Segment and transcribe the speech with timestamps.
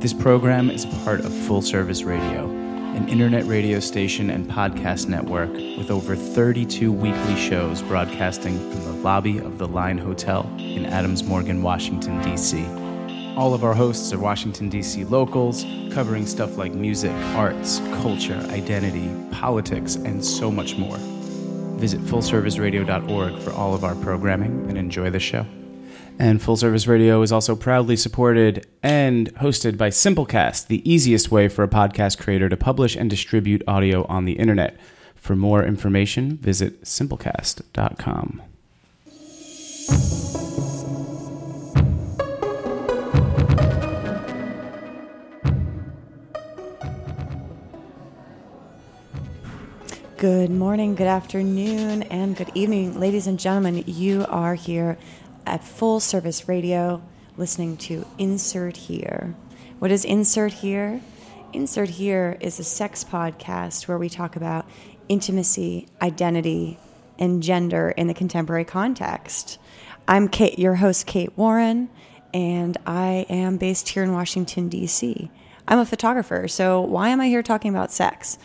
[0.00, 5.52] This program is part of Full Service Radio, an internet radio station and podcast network
[5.52, 11.24] with over 32 weekly shows broadcasting from the lobby of the Line Hotel in Adams
[11.24, 12.64] Morgan, Washington, D.C.
[13.36, 15.02] All of our hosts are Washington, D.C.
[15.02, 20.96] locals, covering stuff like music, arts, culture, identity, politics, and so much more.
[21.76, 25.44] Visit fullserviceradio.org for all of our programming and enjoy the show.
[26.20, 31.46] And Full Service Radio is also proudly supported and hosted by Simplecast, the easiest way
[31.46, 34.76] for a podcast creator to publish and distribute audio on the internet.
[35.14, 38.42] For more information, visit simplecast.com.
[50.16, 53.84] Good morning, good afternoon, and good evening, ladies and gentlemen.
[53.86, 54.98] You are here
[55.48, 57.02] at Full Service Radio
[57.38, 59.34] listening to Insert Here.
[59.78, 61.00] What is Insert Here?
[61.54, 64.68] Insert Here is a sex podcast where we talk about
[65.08, 66.78] intimacy, identity,
[67.18, 69.58] and gender in the contemporary context.
[70.06, 71.88] I'm Kate, your host, Kate Warren,
[72.34, 75.30] and I am based here in Washington, D.C.
[75.66, 78.36] I'm a photographer, so why am I here talking about sex?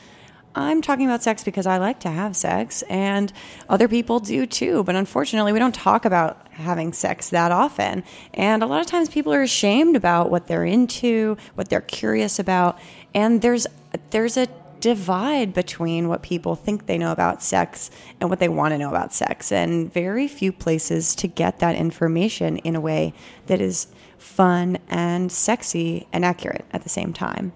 [0.55, 3.33] I'm talking about sex because I like to have sex and
[3.69, 4.83] other people do too.
[4.83, 8.03] But unfortunately, we don't talk about having sex that often.
[8.35, 12.37] And a lot of times people are ashamed about what they're into, what they're curious
[12.37, 12.77] about.
[13.15, 13.65] And there's,
[14.11, 14.47] there's a
[14.79, 18.89] divide between what people think they know about sex and what they want to know
[18.89, 19.51] about sex.
[19.51, 23.13] And very few places to get that information in a way
[23.47, 23.87] that is
[24.19, 27.53] fun and sexy and accurate at the same time.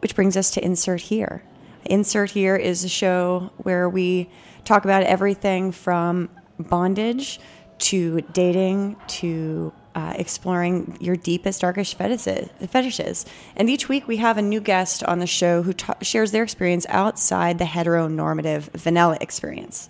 [0.00, 1.42] Which brings us to insert here.
[1.84, 4.28] Insert here is a show where we
[4.64, 7.40] talk about everything from bondage
[7.78, 13.26] to dating to uh, exploring your deepest, darkest fetishes, fetishes.
[13.56, 16.42] And each week we have a new guest on the show who ta- shares their
[16.42, 19.88] experience outside the heteronormative vanilla experience.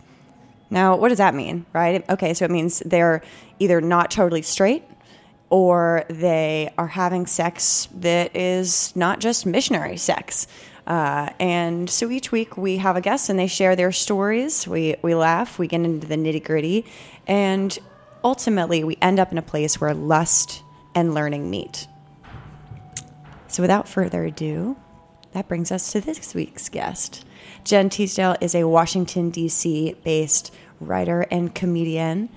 [0.71, 2.09] Now, what does that mean, right?
[2.09, 3.23] Okay, so it means they're
[3.59, 4.85] either not totally straight
[5.51, 10.47] or they are having sex that is not just missionary sex.
[10.89, 14.67] Uh, and so each week we have a guest and they share their stories.
[14.67, 16.87] We, we laugh, we get into the nitty gritty,
[17.27, 17.79] and
[18.25, 20.63] ultimately we end up in a place where lust
[20.95, 21.87] and learning meet.
[23.49, 24.77] So without further ado,
[25.33, 27.27] that brings us to this week's guest.
[27.65, 29.95] Jen Tisdale is a Washington, D.C.
[30.03, 32.31] based writer and comedian.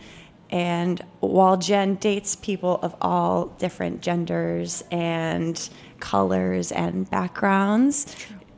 [0.49, 5.69] And while Jen dates people of all different genders and
[6.01, 8.13] colors and backgrounds,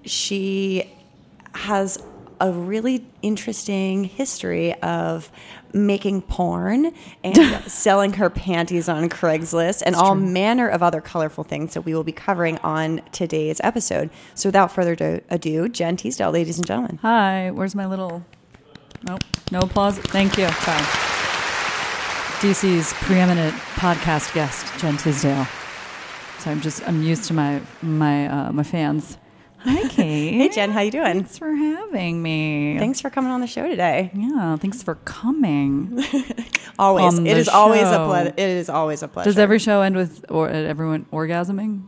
[0.05, 0.89] she
[1.53, 2.01] has
[2.39, 5.31] a really interesting history of
[5.71, 6.93] making porn
[7.23, 11.93] and selling her panties on Craigslist and all manner of other colorful things that we
[11.93, 14.09] will be covering on today's episode.
[14.35, 16.99] So without further ado, Jen Tisdale, ladies and gentlemen.
[17.01, 18.25] Hi, where's my little.
[19.07, 19.97] Nope, no applause.
[19.99, 20.47] Thank you.
[20.49, 20.83] Sorry.
[22.41, 25.47] DC's preeminent podcast guest, Jen Tisdale.
[26.39, 29.17] So I'm just I'm used to my my uh, my fans.
[29.63, 30.33] Hi, Kate.
[30.33, 31.13] Hey Jen, how you doing?
[31.23, 32.77] Thanks for having me.
[32.77, 34.11] Thanks for coming on the show today.
[34.13, 36.03] Yeah, thanks for coming.
[36.79, 38.07] Always, it is is always a show.
[38.07, 38.33] pleasure.
[38.35, 39.29] It is always a pleasure.
[39.29, 41.83] Does every show end with or everyone orgasming?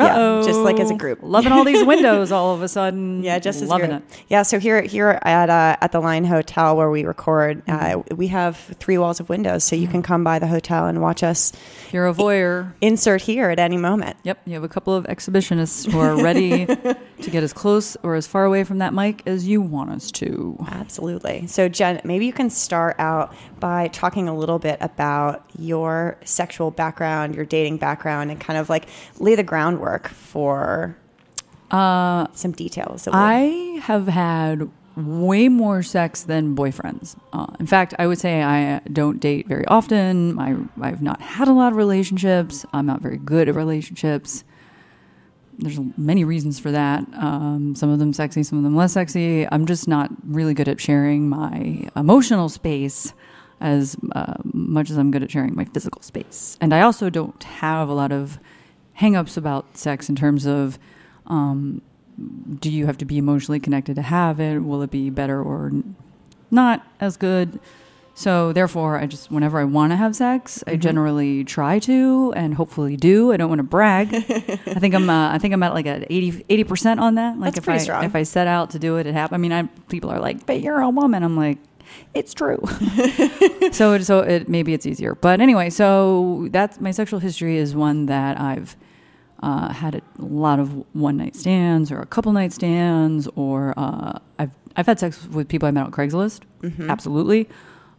[0.00, 0.44] Yeah, yeah, Uh-oh.
[0.44, 1.20] just like as a group.
[1.22, 3.22] Loving all these windows all of a sudden.
[3.22, 4.02] Yeah, just as loving it.
[4.28, 8.12] Yeah, so here here at uh, at the Line Hotel where we record, Mm-hmm.
[8.12, 11.00] uh, we have three walls of windows, so you can come by the hotel and
[11.00, 11.52] watch us
[11.92, 14.16] you're a voyeur, insert here at any moment.
[14.24, 18.14] Yep, you have a couple of exhibitionists who are ready to get as close or
[18.14, 20.56] as far away from that mic as you want us to.
[20.70, 21.46] Absolutely.
[21.46, 26.70] So Jen, maybe you can start out by talking a little bit about your sexual
[26.70, 28.86] background, your dating background, and kind of like
[29.18, 30.96] lay the groundwork for
[31.70, 33.08] Uh, some details.
[33.12, 37.16] I have had way more sex than boyfriends.
[37.32, 40.38] Uh, in fact, I would say I don't date very often.
[40.38, 42.64] I, I've not had a lot of relationships.
[42.72, 44.44] I'm not very good at relationships.
[45.58, 47.00] There's many reasons for that.
[47.14, 49.48] Um, some of them sexy, some of them less sexy.
[49.50, 53.14] I'm just not really good at sharing my emotional space
[53.60, 56.56] as uh, much as I'm good at sharing my physical space.
[56.60, 58.38] And I also don't have a lot of
[59.00, 60.78] hangups about sex in terms of
[61.26, 61.82] um,
[62.60, 64.60] do you have to be emotionally connected to have it?
[64.60, 65.72] Will it be better or
[66.50, 67.58] not as good?
[68.16, 72.54] So therefore, I just whenever I want to have sex, I generally try to and
[72.54, 73.32] hopefully do.
[73.32, 74.14] I don't want to brag.
[74.14, 74.20] I
[74.78, 77.38] think I'm uh, I think I'm at like at 80 percent on that.
[77.40, 78.04] Like That's if pretty I strong.
[78.04, 79.34] if I set out to do it, it happens.
[79.34, 81.58] I mean, I, people are like, "But you're a woman." I'm like,
[82.14, 82.62] "It's true."
[83.72, 85.16] so it, so it maybe it's easier.
[85.16, 88.76] But anyway, so that's my sexual history is one that I've
[89.44, 94.18] uh, had a lot of one night stands or a couple night stands, or uh,
[94.38, 96.40] I've I've had sex with people I met on Craigslist.
[96.88, 97.48] Absolutely.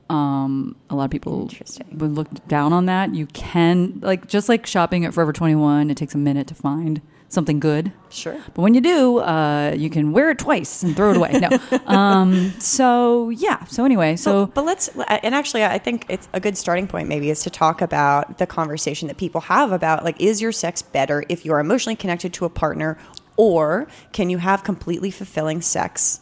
[0.09, 1.51] Um, a lot of people
[1.91, 3.13] would look down on that.
[3.13, 5.91] You can like just like shopping at Forever Twenty One.
[5.91, 6.99] It takes a minute to find
[7.35, 7.91] something good.
[8.09, 8.41] Sure.
[8.53, 11.33] But when you do, uh, you can wear it twice and throw it away.
[11.33, 11.49] No.
[11.85, 13.63] um, so yeah.
[13.65, 17.07] So anyway, so but, but let's and actually i think it's a good starting point
[17.07, 20.81] maybe is to talk about the conversation that people have about like is your sex
[20.81, 22.97] better if you're emotionally connected to a partner
[23.37, 26.21] or can you have completely fulfilling sex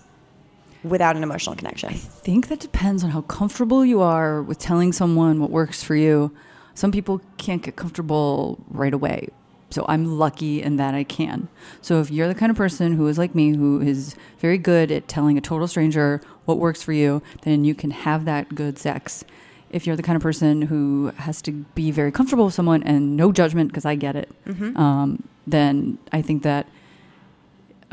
[0.83, 4.92] without an emotional connection I think that depends on how comfortable you are with telling
[4.92, 6.33] someone what works for you.
[6.74, 9.30] Some people can't get comfortable right away.
[9.73, 11.47] So I'm lucky in that I can.
[11.81, 14.91] So if you're the kind of person who is like me, who is very good
[14.91, 18.77] at telling a total stranger what works for you, then you can have that good
[18.77, 19.23] sex.
[19.69, 23.17] If you're the kind of person who has to be very comfortable with someone and
[23.17, 24.29] no judgment, because I get it,
[24.77, 26.67] um, then I think that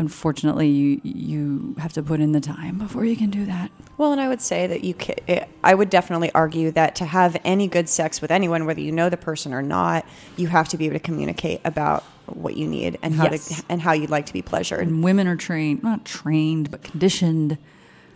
[0.00, 3.70] unfortunately you you have to put in the time before you can do that.
[3.99, 7.05] well and i would say that you can eh, i would definitely argue that to
[7.05, 10.05] have any good sex with anyone whether you know the person or not
[10.37, 13.58] you have to be able to communicate about what you need and how Yes.
[13.58, 16.82] to and how you'd like to be pleasured And women are trained, not trained, but
[16.82, 17.58] conditioned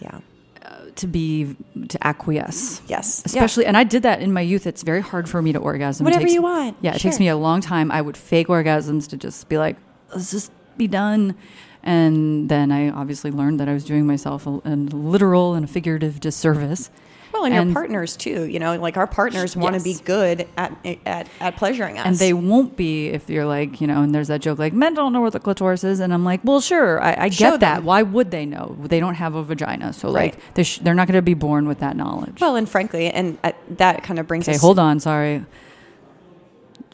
[0.01, 0.21] yeah
[0.65, 1.55] uh, to be
[1.89, 2.81] to acquiesce.
[2.89, 3.27] yes Yeah.
[3.45, 4.67] Especially, and I did that in my youth.
[4.67, 6.05] It's very hard for me to orgasm.
[6.05, 6.77] Whatever takes- you want.
[6.81, 7.91] Yeah, it takes me a long time.
[7.91, 9.77] I would fake orgasms to just be like,
[10.15, 11.35] let's just be done.
[11.85, 15.69] And then I obviously learned that I was doing myself a, a literal and a
[15.69, 16.91] figurative disservice.
[17.33, 18.45] Well, and, And- your partners too.
[18.45, 20.73] You know, like our partners want to be good at,
[21.05, 24.29] at at pleasuring us, And they won't be if you're like, you know, and there's
[24.29, 25.99] that joke like, men don't know where the clitoris is.
[26.01, 27.83] And I'm like, well, sure, I, I get that.
[27.83, 28.77] Why would they know?
[28.81, 29.93] They don't have a vagina.
[29.93, 30.35] So, Right.
[30.37, 32.41] like, they sh- they're not going to be born with that knowledge.
[32.41, 34.61] well, and frankly, and uh, that kind of brings Okay, us.
[34.63, 35.01] hold on.
[35.01, 35.45] Sorry.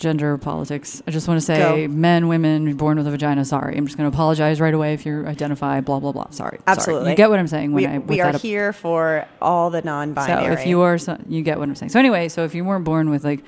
[0.00, 1.02] Gender politics.
[1.06, 1.92] I just want to say Go.
[1.92, 3.44] men, women, born with a vagina.
[3.44, 3.76] Sorry.
[3.76, 6.30] I'm just going to apologize right away if you identify blah, blah, blah.
[6.30, 6.56] Sorry.
[6.56, 6.60] Sorry.
[6.66, 7.10] Absolutely.
[7.10, 10.56] You get what I'm saying when We, I we are here for all the non-binary.
[10.56, 11.90] So if you are, so, you get what I'm saying.
[11.90, 13.44] So anyway, so if you weren't born with like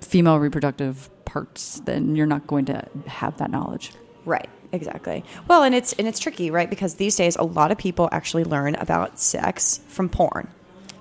[0.00, 3.92] female reproductive parts, then you're not going to have that knowledge.
[4.24, 5.24] right, exactly.
[5.46, 6.68] Well, and it's and it's tricky, right?
[6.70, 10.48] Because these days, a lot of people actually learn about sex from porn,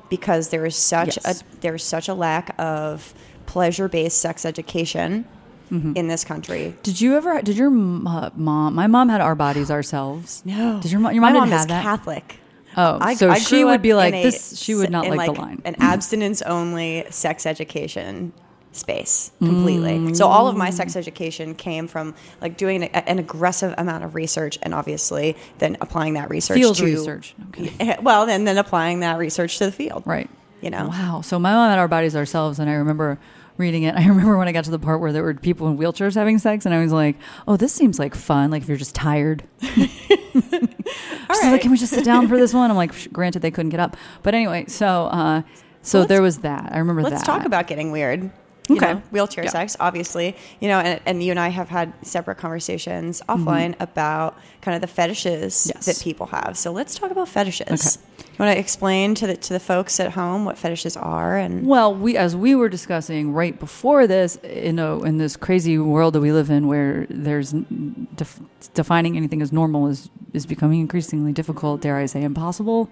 [0.09, 1.41] because there is such Yes.
[1.41, 3.13] a there's such a lack of
[3.45, 5.25] pleasure-based sex education
[5.71, 5.93] Mm-hmm.
[5.95, 6.77] in this country.
[6.83, 7.41] Did you ever?
[7.41, 8.75] Did your uh, mom?
[8.75, 10.43] My mom had our bodies ourselves.
[10.45, 10.79] No.
[10.79, 11.13] Did your mom?
[11.13, 11.81] Your mom, mom is have that.
[11.81, 12.37] Catholic.
[12.77, 14.59] Oh, I, so she would be like a this.
[14.59, 15.63] She would not in like, the line.
[15.65, 18.31] An abstinence only sex education
[18.73, 20.13] space completely.
[20.13, 24.15] So all of my sex education came from like doing a, an aggressive amount of
[24.15, 27.35] research and obviously then applying that research Field to research.
[27.49, 27.97] Okay.
[28.01, 30.03] Well, and then applying that research to the field.
[30.05, 30.29] Right.
[30.61, 30.89] You know.
[30.89, 31.21] Wow.
[31.21, 33.17] So my mom had our bodies ourselves, and I remember
[33.57, 33.95] reading it.
[33.97, 36.37] I remember when I got to the part where there were people in wheelchairs having
[36.39, 37.15] sex, and I was like,
[37.47, 38.51] "Oh, this seems like fun.
[38.51, 41.51] Like if you're just tired." She's right.
[41.51, 43.79] like, "Can we just sit down for this one?" I'm like, "Granted, they couldn't get
[43.79, 45.41] up, but anyway." So, uh,
[45.81, 46.69] so there was that.
[46.73, 47.11] I remember that.
[47.11, 47.25] Let's that.
[47.37, 48.31] talk about getting weird.
[48.67, 48.93] You Okay.
[48.93, 49.51] know, wheelchair Yeah.
[49.51, 50.35] sex, obviously.
[50.59, 54.81] You know, and, and you and I have had separate conversations offline about kind of
[54.81, 55.77] the fetishes Mm-hmm.
[55.77, 55.85] Yes.
[55.85, 56.57] that people have.
[56.57, 57.99] So let's talk about fetishes.
[57.99, 58.14] Okay.
[58.37, 61.65] You want to explain to the to the folks at home what fetishes are and
[61.65, 66.13] Well, we as we were discussing right before this, you know, in this crazy world
[66.15, 68.41] that we live in, where there's def-
[68.73, 71.79] defining anything as normal is is becoming increasingly difficult.
[71.79, 72.89] Dare I say, impossible?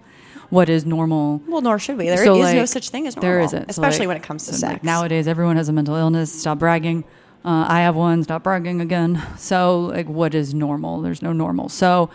[0.49, 1.41] What is normal?
[1.47, 2.05] well, nor should we.
[2.05, 3.29] There is So, no like, such thing as normal.
[3.31, 4.73] There isn't, So, especially like- when it comes to so, sex.
[4.73, 6.31] like, nowadays, everyone has a mental illness.
[6.31, 7.03] Stop bragging.
[7.43, 8.23] Uh, I have one.
[8.23, 9.21] Stop bragging again.
[9.37, 11.01] So, like, what is normal?
[11.01, 11.67] There's no normal.
[11.69, 12.09] So,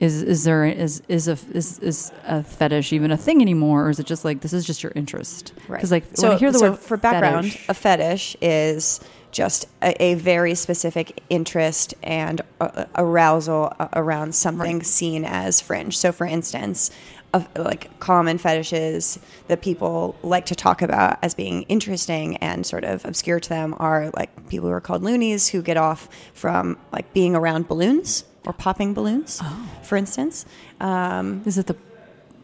[0.00, 3.90] is is there is is a is is a fetish even a thing anymore, or
[3.90, 5.52] is it just like this is just your interest?
[5.68, 5.78] Right.
[5.78, 9.00] Because like so, when I hear the so word for background, fetish- a fetish is
[9.30, 14.86] just a, a very specific interest and uh, arousal around something Right.
[14.86, 15.98] seen as fringe.
[15.98, 16.90] So, for instance,
[17.32, 22.84] of like common fetishes that people like to talk about as being interesting and sort
[22.84, 26.78] of obscure to them are like people who are called loonies who get off from
[26.92, 29.56] like being around balloons or popping balloons, Oh.
[29.82, 30.44] for instance.
[30.80, 31.76] Um, Is it the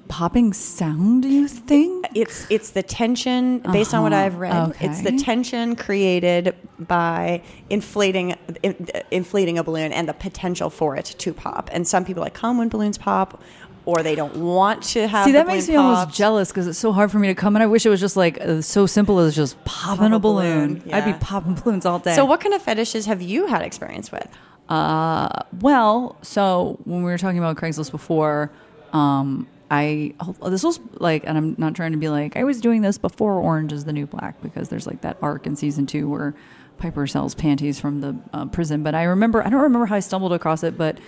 [0.09, 1.25] popping sound?
[1.25, 2.07] You think?
[2.15, 4.25] it's it's the tension based on what Uh-huh.
[4.25, 4.75] I've read.
[4.81, 11.05] It's the tension created by inflating in, inflating a balloon and the potential for it
[11.19, 11.71] to pop.
[11.73, 13.41] And some people like come when balloons pop,
[13.87, 15.25] or they don't want to have.
[15.27, 17.55] See, that makes me balloon almost jealous because it's so hard for me to come,
[17.55, 20.19] and I wish it was just like uh, so simple as just popping Pop a
[20.19, 20.79] balloon.
[20.81, 22.15] balloon, I'd be popping balloons all day.
[22.17, 24.27] So, what kind of fetishes have you had experience with?
[24.71, 25.29] Uh,
[25.61, 28.53] well, so when we were talking about Craigslist before,
[28.93, 30.15] um, I
[30.47, 33.35] this was like, and I'm not trying to be like I was doing this before
[33.35, 36.35] Orange is the New Black because there's like that arc in season two where
[36.79, 40.01] Piper sells panties from the uh, prison, but I remember I don't remember how I
[40.01, 40.99] stumbled across it, but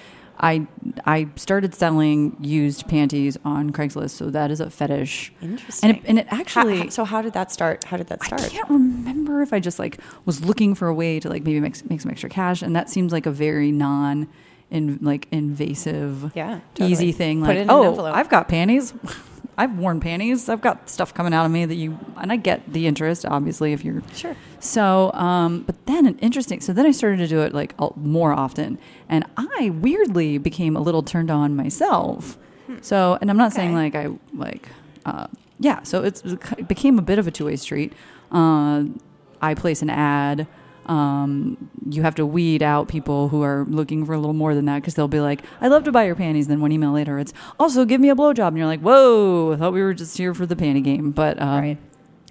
[0.43, 0.67] I
[1.07, 5.33] I started selling used panties on Craigslist, so that is a fetish.
[5.41, 5.89] Interesting.
[5.91, 7.85] And it, and it actually how- so how did that start?
[7.85, 8.43] How did that start?
[8.43, 11.61] I can't remember if I just like was looking for a way to like maybe
[11.61, 14.29] make make some extra cash, and that seems like a very non.
[14.71, 16.93] In like invasive, Yeah, totally.
[16.93, 17.41] easy thing.
[17.41, 18.95] Put Like, it in an oh, envelope." I've got panties.
[19.59, 20.49] I've worn panties.
[20.49, 23.73] I've got stuff coming out of me that you, and I get the interest, obviously,
[23.73, 24.35] if you're Sure.
[24.61, 26.61] so, um, but then an interesting.
[26.61, 28.79] So then I started to do it like more often,
[29.09, 32.39] and I weirdly became a little turned on myself.
[32.81, 33.77] So, and I'm not saying Hmm.
[33.77, 34.69] Like I like,
[35.05, 35.27] uh,
[35.61, 35.83] yeah.
[35.83, 37.93] So it's, it became a bit of a two way street.
[38.31, 38.85] Uh,
[39.43, 40.47] I place an ad.
[40.87, 44.65] Um, you have to weed out people who are looking for a little more than
[44.67, 47.19] that because they'll be like, "I'd love to buy your panties." Then one email later,
[47.19, 50.17] it's also give me a blowjob, and you're like, "Whoa, I thought we were just
[50.19, 51.79] here for the panty game." But um, Right.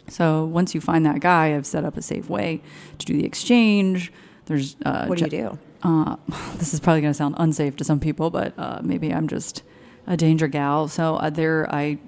[0.09, 2.61] so once you find that guy, I've set up a safe way
[2.97, 4.11] to do the exchange.
[4.45, 5.59] There's uh, What do you do?
[5.83, 6.17] Uh,
[6.57, 9.63] this is probably going to sound unsafe to some people, but uh, maybe I'm just
[10.07, 10.87] a danger gal.
[10.87, 11.99] So uh, there, I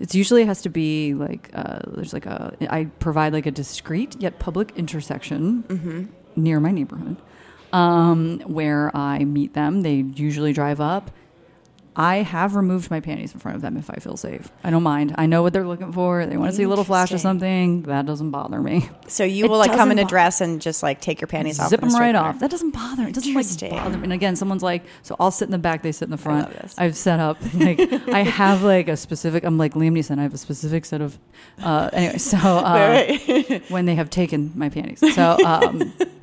[0.00, 4.16] it usually has to be like uh, there's like a I provide like a discreet
[4.20, 6.04] yet public intersection Mm-hmm.
[6.36, 7.16] near my neighborhood
[7.72, 9.82] um, where I meet them.
[9.82, 9.96] They
[10.28, 11.10] usually drive up.
[11.96, 14.48] I have removed my panties in front of them if I feel safe.
[14.62, 15.14] I don't mind.
[15.18, 16.24] I know what they're looking for.
[16.24, 17.82] They want to see a little flash of something.
[17.82, 18.88] That doesn't bother me.
[19.08, 21.58] So you It will like come in a dress and just like take your panties
[21.58, 21.68] off.
[21.68, 22.38] Zip them right off.
[22.38, 23.08] That doesn't bother.
[23.08, 24.04] It doesn't like bother me.
[24.04, 25.82] And again, someone's like, so I'll sit in the back.
[25.82, 26.50] They sit in the front.
[26.52, 26.74] this.
[26.78, 29.44] I've set up like I have like a specific.
[29.44, 30.18] I'm like Liam Neeson.
[30.18, 31.18] I have a specific set of.
[31.62, 33.16] Uh, anyway, so uh,
[33.68, 35.36] when they have taken my panties, so.
[35.44, 35.92] Um,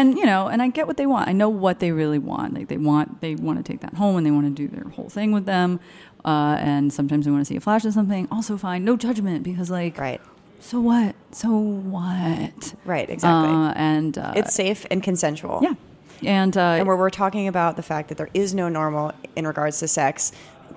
[0.00, 1.28] and you know, and I get what they want.
[1.28, 2.54] I know what they really want.
[2.54, 4.88] Like they want, they want to take that home, and they want to do their
[4.90, 5.80] whole thing with them.
[6.24, 8.26] Uh, and sometimes they want to see a flash of something.
[8.30, 10.20] Also, fine, no judgment because like, Right.
[10.60, 11.14] so what?
[11.30, 12.74] So what?
[12.84, 13.08] Right.
[13.08, 13.52] Exactly.
[13.54, 15.60] Uh, and uh, it's safe and consensual.
[15.62, 15.74] yeah,
[16.24, 19.46] and uh, And where we're talking about the fact that there is no normal in
[19.46, 20.32] regards to sex,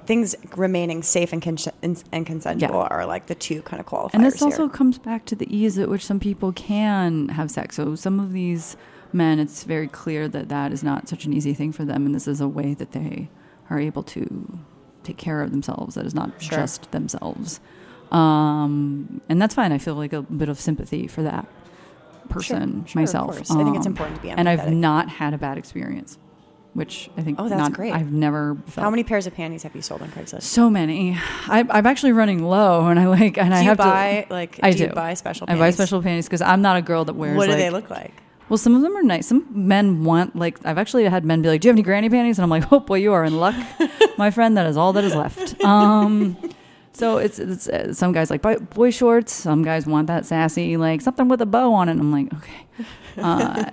[0.06, 2.88] things remaining safe and, cons- and, consensual Yeah.
[2.96, 4.14] are like the two kind of qualifiers.
[4.14, 4.46] And this here.
[4.46, 7.76] also comes back to the ease at which some people can have sex.
[7.78, 8.78] So some of these
[9.14, 12.14] men, it's very clear that that is not such an easy thing for them, and
[12.16, 13.30] this is a way that they
[13.70, 14.60] are able to
[15.04, 15.96] take care of themselves.
[15.96, 16.58] That is not Sure.
[16.60, 17.60] just themselves,
[18.12, 19.72] um, and that's fine.
[19.72, 21.48] I feel like a bit of sympathy for that
[22.30, 23.36] person sure, of myself.
[23.36, 23.52] course.
[23.52, 26.18] I think it's Um, important to be and I've not had a bad experience,
[26.74, 27.94] which I think Oh, that's not, great.
[27.94, 28.84] I've never felt.
[28.84, 30.44] How many pairs of panties have you sold on Craigslist?
[30.44, 31.18] So many.
[31.48, 34.34] I, I'm actually running low, and I like, and I do you have buy to.
[34.34, 34.60] like?
[34.62, 35.46] I do, buy special?
[35.50, 37.36] I buy special panties because I'm not a girl that wears.
[37.38, 38.14] What do like, they look like?
[38.50, 39.28] Well, some of them are nice.
[39.28, 42.10] Some men want like I've actually had men be like, "Do you have any granny
[42.10, 43.56] panties?" And I'm like, "Oh boy, you are in luck,
[44.18, 44.58] my friend.
[44.58, 46.36] That is all that is left." Um,
[46.94, 49.32] so it's it's uh, some guys like boy, shorts.
[49.32, 51.94] Some guys want that sassy like something with a bow on it.
[51.94, 52.66] And I'm like, okay.
[53.18, 53.70] Uh,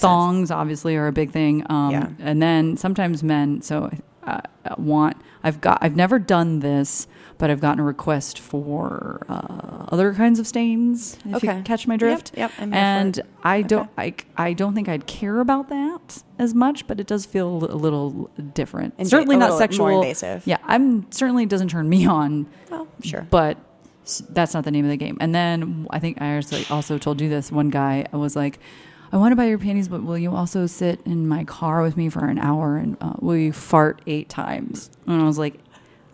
[0.00, 1.62] thongs obviously are a big thing.
[1.70, 2.08] Um, Yeah.
[2.18, 3.60] And then sometimes men.
[3.60, 3.90] So
[4.24, 4.40] uh,
[4.78, 7.06] want I've got I've never done this,
[7.38, 11.18] but I've gotten a request for uh, other kinds of stains.
[11.24, 11.56] If Okay.
[11.58, 12.32] you catch my drift.
[12.36, 12.50] Yep.
[12.50, 13.20] yep I'm here for And.
[13.44, 17.24] I don't, I, I don't think I'd care about that as much, but it does
[17.26, 18.94] feel a little different.
[18.98, 19.86] And certainly not sexual.
[19.86, 20.44] More invasive.
[20.48, 23.24] Yeah, I'm certainly doesn't turn me on, Well, sure.
[23.30, 23.56] but
[24.30, 25.16] that's not the name of the game.
[25.20, 27.52] And then I think I also, also told you this.
[27.52, 28.58] One guy was like,
[29.12, 31.96] "I want to buy your panties, but will you also sit in my car with
[31.96, 35.54] me for an hour and uh, will you fart eight times?" And I was like,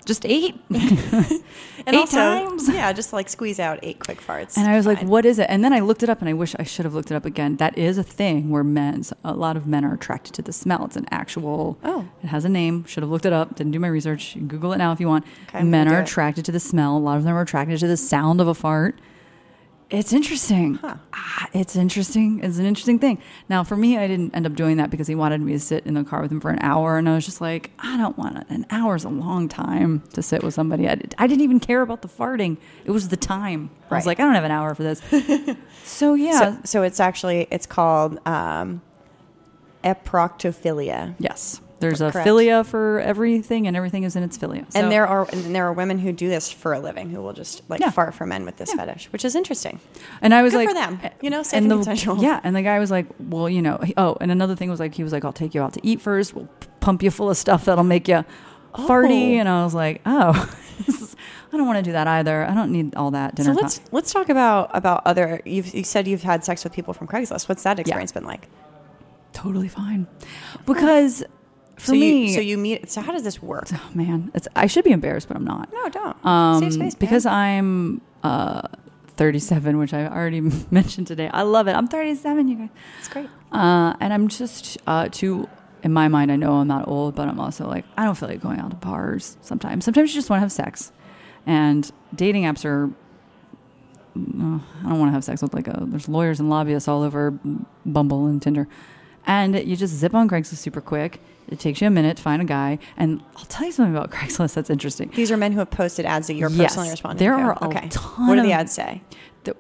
[0.05, 0.59] "Just eight?
[1.85, 4.57] And eight also, times?" yeah, just like squeeze out eight quick farts.
[4.57, 5.47] And I was like, what is it?
[5.49, 7.25] And then I looked it up and I wish I should have looked it up
[7.25, 7.57] again.
[7.57, 10.85] That is a thing where men's, a lot of men are attracted to the smell.
[10.85, 12.07] It's an actual, Oh.
[12.23, 12.85] it has a name.
[12.85, 13.57] Should have looked it up.
[13.57, 14.37] Didn't do my research.
[14.37, 15.25] You can Google it now if you want.
[15.49, 16.97] Okay, men are attracted to the smell.
[16.97, 19.01] A lot of them are attracted to the sound of a fart.
[19.93, 20.77] It's interesting.
[20.77, 20.95] Huh.
[21.13, 22.41] Ah, it's interesting.
[22.43, 23.19] It's an interesting thing.
[23.51, 25.85] Now, for me, I didn't end up doing that because he wanted me to sit
[25.85, 28.17] in the car with him for an hour, and I was just like, I don't
[28.17, 28.47] want it.
[28.49, 30.89] An hour's a long time to sit with somebody.
[30.89, 32.57] I, did, I didn't even care about the farting.
[32.87, 33.69] It was the time.
[33.91, 35.03] I was like, I don't have an hour for this.
[35.85, 38.81] so yeah, So, so it's actually it's called um,
[39.85, 41.15] eproctophilia.
[41.19, 41.61] yes.
[41.83, 42.27] There's a Correct.
[42.27, 44.65] philia for everything, and everything is in its philia.
[44.73, 47.21] So- and there are and there are women who do this for a living who
[47.21, 47.91] will just like Yeah.
[47.91, 49.79] fart for men with this fetish, which is interesting.
[50.23, 51.01] And I was Good like, for them.
[51.03, 52.17] Eh, you know, safe and and the, consensual.
[52.23, 54.81] Yeah, and the guy was like, well, you know, he- oh, and another thing was
[54.81, 56.35] like, he was like, I'll take you out to eat first.
[56.35, 58.25] We'll p- pump you full of stuff that'll make you
[58.75, 59.37] farty.
[59.37, 59.41] Oh.
[59.41, 60.33] And I was like, oh,
[60.87, 61.17] this is,
[61.53, 62.45] I don't want to do that either.
[62.49, 63.89] I don't need all that dinner So let's time.
[63.93, 65.43] let's talk about about other.
[65.45, 67.49] You've you said you've had sex with people from Craigslist.
[67.49, 68.49] What's that experience been like?
[69.35, 70.07] Totally fine,
[70.67, 71.25] because
[71.83, 72.91] for so me, you so you meet.
[72.91, 73.67] So how does this work?
[73.73, 75.73] oh, man, it's I should be embarrassed, but I'm not.
[75.73, 76.25] No, don't.
[76.25, 76.97] Um, Safe space, man.
[77.01, 78.63] because I'm uh,
[79.17, 81.29] 37, which I already mentioned today.
[81.29, 81.73] I love it.
[81.73, 82.69] I'm 37, you guys.
[82.99, 83.29] It's great.
[83.51, 85.49] Uh, and I'm just uh, too,
[85.83, 88.29] in my mind, I know I'm not old, but I'm also like, I don't feel
[88.29, 89.85] like going out to bars sometimes.
[89.85, 90.93] Sometimes you just want to have sex.
[91.47, 92.87] And dating apps are,
[94.17, 97.03] uh, I don't want to have sex with like a, there's lawyers and lobbyists all
[97.03, 97.33] over
[97.85, 98.69] Bumble and Tinder.
[99.27, 101.21] And you just zip on Craigslist super quick.
[101.53, 102.79] It takes you a minute to find a guy.
[102.97, 105.11] And I'll tell you something about Craigslist that's interesting.
[105.15, 106.71] These are men who have posted ads that you're Yes.
[106.71, 107.37] personally responding There to.
[107.37, 107.89] There are a okay.
[107.91, 109.03] ton What do the ads say?
[109.45, 109.57] The-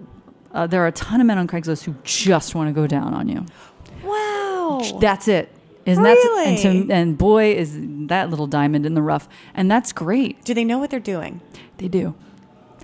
[0.52, 3.14] Uh, there are a ton of men on Craigslist who just want to go down
[3.14, 3.44] on you.
[4.04, 4.99] Wow.
[5.00, 5.50] That's it.
[5.84, 6.56] Isn't Really?
[6.56, 7.76] that and, to, and boy is
[8.08, 10.44] that little diamond in the rough, and that's great.
[10.44, 11.40] Do they know what they're doing?
[11.78, 12.14] They do.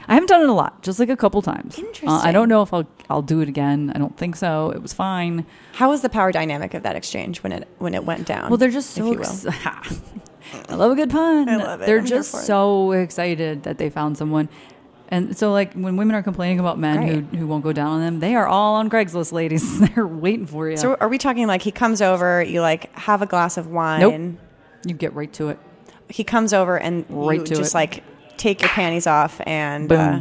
[0.08, 1.78] I haven't done it a lot, just like a couple times.
[1.78, 3.92] Uh, I don't know if I'll I'll do it again.
[3.94, 4.70] I don't think so.
[4.70, 5.44] It was fine.
[5.74, 8.48] How was the power dynamic of that exchange when it when it went down?
[8.50, 9.12] Well, they're just so.
[9.12, 9.46] Ex-
[10.68, 11.48] I love a good pun.
[11.48, 11.86] I love it.
[11.86, 12.44] They're I'm just for it.
[12.44, 14.48] so excited that they found someone.
[15.10, 18.00] And so, like, when women are complaining about men who, who won't go down on
[18.00, 19.80] them, they are all on Craigslist, ladies.
[19.94, 20.76] They're waiting for you.
[20.76, 24.00] So are we talking like he comes over, you like have a glass of wine,
[24.00, 24.40] Nope.
[24.86, 25.58] you get right to it.
[26.10, 27.78] he comes over and Right you to just it.
[27.78, 28.04] like
[28.38, 30.20] take your panties off and uh,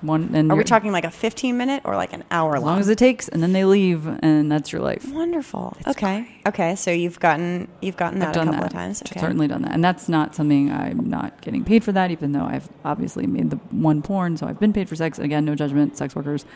[0.00, 2.72] One and are we talking like a 15 minute or like an hour as long?
[2.72, 5.06] long as it takes, and then they leave, and that's your life.
[5.12, 5.76] Wonderful.
[5.86, 6.26] okay.
[6.46, 6.74] Okay.
[6.76, 8.66] So you've gotten you've gotten that I've a couple that.
[8.68, 9.02] of times.
[9.02, 9.12] Okay.
[9.16, 12.10] I've certainly done that, and that's not something I'm not getting paid for that.
[12.10, 15.18] Even though I've obviously made the one porn, so I've been paid for sex.
[15.18, 15.98] Again, no judgment.
[15.98, 16.46] Sex workers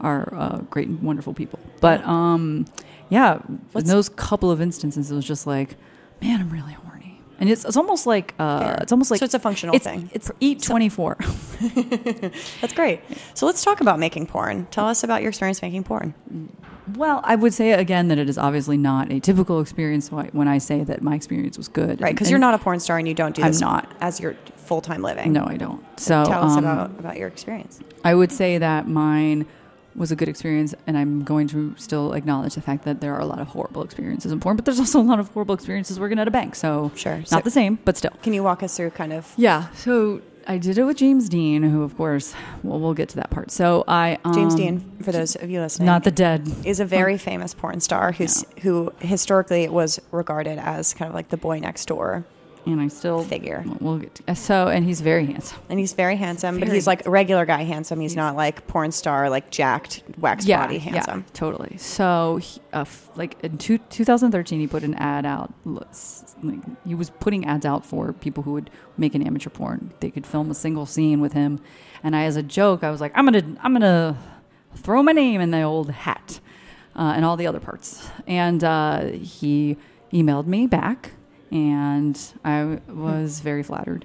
[0.00, 2.66] are uh, great and wonderful people, but um,
[3.08, 3.40] yeah,
[3.74, 5.76] in those couple of instances, it was just like,
[6.20, 6.91] man, I'm really horny,
[7.38, 10.10] and it's it's almost like uh, it's almost like so it's a functional it's thing.
[10.12, 11.16] it's eat twenty four.
[12.60, 13.00] That's great.
[13.34, 14.66] So let's talk about making porn.
[14.66, 16.14] Tell us about your experience making porn.
[16.96, 20.58] Well, I would say again that it is obviously not a typical experience when I
[20.58, 22.00] say that my experience was good.
[22.00, 23.92] Right, because you're not a porn star and you don't do I'm not.
[24.00, 25.32] as your full time living.
[25.32, 25.84] No, I don't.
[25.98, 27.80] So Tell us um, about, about your experience.
[28.04, 29.46] I would say that mine
[29.94, 33.20] was a good experience, and I'm going to still acknowledge the fact that there are
[33.20, 36.00] a lot of horrible experiences in porn, but there's also a lot of horrible experiences
[36.00, 36.54] working at a bank.
[36.54, 37.18] So Sure.
[37.18, 38.12] not So- the same, but still.
[38.22, 39.66] Can you walk us through kind of Yeah.
[39.74, 43.30] So I did it with James Deen, who, of course, well, we'll get to that
[43.30, 43.50] part.
[43.52, 45.86] So I um, James Deen, for those of you listening?
[45.86, 46.50] not the dead.
[46.64, 51.28] is a very famous porn star who's who historically was regarded as kind of like
[51.28, 52.24] the boy next door
[52.64, 53.64] And I still figure.
[53.80, 55.58] We'll get to, so, and he's very handsome.
[55.68, 57.98] And he's very handsome, but he's like a regular guy handsome.
[57.98, 61.20] He's, not like porn star, like jacked, wax body handsome.
[61.26, 61.76] Yeah, totally.
[61.78, 65.52] So, he, uh, f- like in two, 2013, he put an ad out.
[65.64, 69.92] Like, he was putting ads out for people who would make an amateur porn.
[70.00, 71.58] They could film a single scene with him,
[72.04, 74.16] and I, as a joke, I was like, "I'm gonna, I'm gonna
[74.76, 76.38] throw my name in the old hat,
[76.94, 79.76] uh, and all the other parts." And uh, he
[80.12, 81.12] emailed me back,
[81.52, 84.04] and I was very flattered.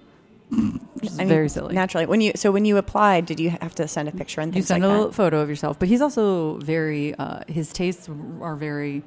[0.49, 1.75] Which is I mean, very silly.
[1.75, 4.49] Naturally, when you so when you applied, did you have to send a picture and
[4.53, 5.13] You things send like a that?
[5.13, 7.13] photo of yourself, but he's also very.
[7.15, 8.07] Uh, his tastes
[8.41, 9.03] are very,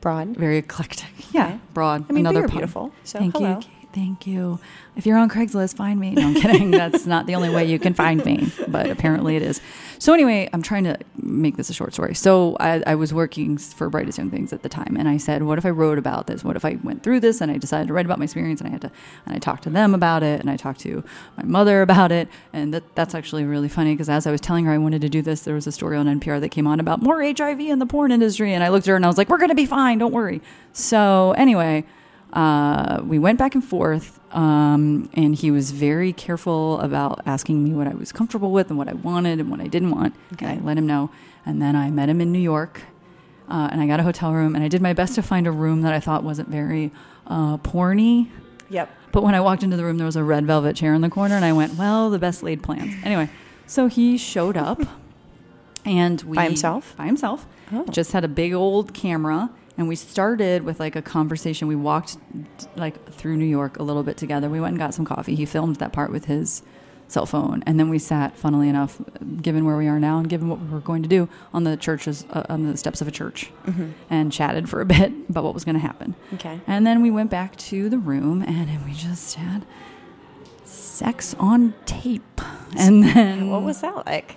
[0.00, 0.28] Broad.
[0.36, 1.10] very eclectic.
[1.32, 1.58] Yeah, Okay.
[1.74, 2.06] broad.
[2.08, 2.56] I mean, Another you're pun.
[2.58, 2.92] beautiful.
[3.04, 3.58] So Thank hello.
[3.60, 3.81] you.
[3.92, 4.58] Thank you.
[4.96, 6.12] If you're on Craigslist, find me.
[6.12, 6.70] No, I'm kidding.
[6.82, 9.60] That's not the only way you can find me, but apparently it is.
[9.98, 12.14] So anyway, I'm trying to make this a short story.
[12.14, 15.44] So I, I was working for Brightest Young Things at the time, and I said,
[15.44, 16.42] "What if I wrote about this?
[16.42, 18.68] What if I went through this and I decided to write about my experience?" And
[18.68, 18.90] I had to,
[19.26, 21.04] and I talked to them about it, and I talked to
[21.36, 24.64] my mother about it, and that that's actually really funny because as I was telling
[24.64, 26.80] her I wanted to do this, there was a story on NPR that came on
[26.80, 29.18] about more HIV in the porn industry, and I looked at her and I was
[29.18, 31.84] like, "We're gonna be fine, don't worry." So anyway,
[32.32, 37.72] uh, we went back and forth, um, and he was very careful about asking me
[37.74, 40.14] what I was comfortable with and what I wanted and what I didn't want.
[40.34, 40.46] Okay.
[40.46, 41.10] I let him know.
[41.44, 42.82] And then I met him in New York,
[43.50, 45.50] uh, and I got a hotel room, and I did my best to find a
[45.50, 46.90] room that I thought wasn't very
[47.26, 48.28] uh, porny.
[48.70, 48.88] Yep.
[49.12, 51.10] But when I walked into the room, there was a red velvet chair in the
[51.10, 53.28] corner, and I went, "Well, the best laid plans." Anyway,
[53.66, 54.80] so he showed up,
[55.84, 56.94] and we By himself?
[56.96, 57.84] by himself, Oh.
[57.90, 61.68] just had a big old camera, and we started with like a conversation.
[61.68, 62.16] We walked
[62.76, 64.48] like through New York a little bit together.
[64.48, 65.34] We went and got some coffee.
[65.34, 66.62] He filmed that part with his
[67.08, 68.98] cell phone, and then we sat, funnily enough,
[69.42, 71.76] given where we are now and given what we were going to do, on the
[71.76, 73.50] churches uh, on the steps of a church,
[74.08, 76.14] and chatted for a bit about what was going to happen.
[76.34, 76.60] Okay.
[76.66, 79.66] And then we went back to the room and we just had
[80.64, 82.40] sex on tape.
[82.78, 84.36] And then What was that like?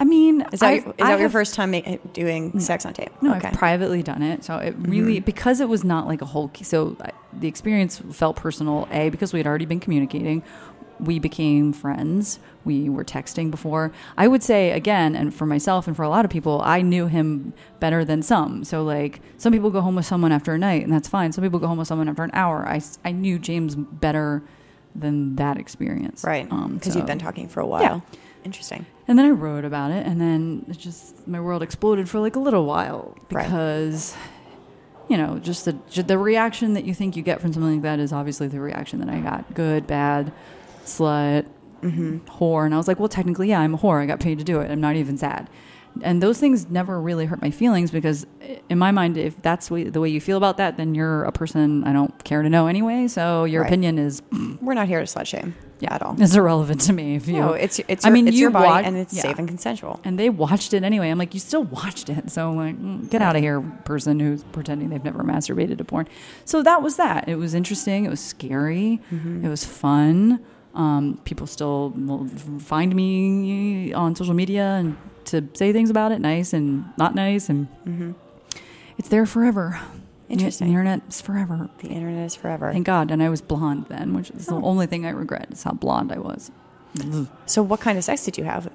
[0.00, 2.60] I mean, Is that, your, is that I your first time ma- eh, doing mm.
[2.60, 3.10] sex on tape?
[3.22, 3.48] No, okay.
[3.48, 4.44] I've privately done it.
[4.44, 4.90] So it mm-hmm.
[4.90, 6.50] really because it was not like a whole.
[6.62, 6.96] So
[7.32, 8.88] the experience felt personal.
[8.90, 10.42] A because we had already been communicating.
[11.00, 12.38] We became friends.
[12.64, 13.92] We were texting before.
[14.16, 17.06] I would say again, and for myself and for a lot of people, I knew
[17.06, 18.64] him better than some.
[18.64, 21.32] So like some people go home with someone after a night, and that's fine.
[21.32, 22.66] Some people go home with someone after an hour.
[22.66, 24.42] I, I knew James better
[24.94, 26.24] than that experience.
[26.24, 26.50] right.
[26.50, 27.82] Um, Because so- you've been talking for a while.
[27.82, 28.00] yeah.
[28.44, 28.86] Interesting.
[29.06, 32.36] And then I wrote about it, and then it just my world exploded for like
[32.36, 33.44] a little while Right.
[33.44, 34.16] because,
[35.08, 37.98] you know, just the the reaction that you think you get from something like that
[37.98, 40.32] is obviously the reaction that I got: good, bad,
[40.84, 41.46] slut,
[41.82, 42.18] mm-hmm.
[42.38, 42.64] whore.
[42.64, 44.02] And I was like, well, technically, yeah, I'm a whore.
[44.02, 44.70] I got paid to do it.
[44.70, 45.48] I'm not even sad.
[46.02, 48.26] And those things never really hurt my feelings because,
[48.68, 51.84] in my mind, if that's the way you feel about that, then you're a person
[51.84, 53.06] I don't care to know anyway.
[53.06, 53.68] So your Right.
[53.68, 54.20] opinion is
[54.60, 56.20] We're not here to slut shame Yeah at all.
[56.20, 57.14] is irrelevant to me.
[57.14, 59.22] If you, No, it's it's I mean, it's you your body watch- and it's yeah.
[59.22, 60.00] safe and consensual.
[60.04, 61.10] and they watched it anyway.
[61.10, 64.18] I'm like, you still watched it, so I'm like, mm, get out of here, person
[64.18, 66.08] who's pretending they've never masturbated to porn.
[66.44, 67.28] So that was that.
[67.28, 68.04] It was interesting.
[68.04, 69.00] It was scary.
[69.12, 69.44] Mm-hmm.
[69.44, 70.40] It was fun.
[70.74, 72.26] Um, people still will
[72.58, 77.48] find me on social media and to say things about it, nice and not nice,
[77.48, 78.12] and mm-hmm.
[78.98, 79.80] it's there forever.
[80.28, 80.68] Interesting.
[80.68, 81.68] The internet is forever.
[81.78, 82.72] The internet is forever.
[82.72, 83.10] Thank God.
[83.10, 84.62] And I was blonde then, which is the Oh.
[84.64, 86.50] only thing I regret is how blonde I was.
[87.46, 88.70] So, what kind of sex did you have?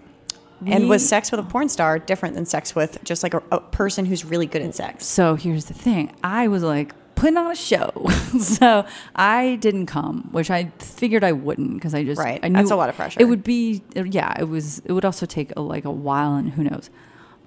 [0.66, 3.60] and was sex with a porn star different than sex with just like a, a
[3.62, 5.06] person who's really good at sex?
[5.06, 6.14] So here's the thing.
[6.24, 7.92] I was like putting on a show.
[8.40, 12.40] so I didn't come, which I figured I wouldn't because I just Right.
[12.44, 13.20] I knew That's a lot of pressure.
[13.22, 16.52] It would be yeah, it was it would also take a, like a while and
[16.52, 16.90] who knows.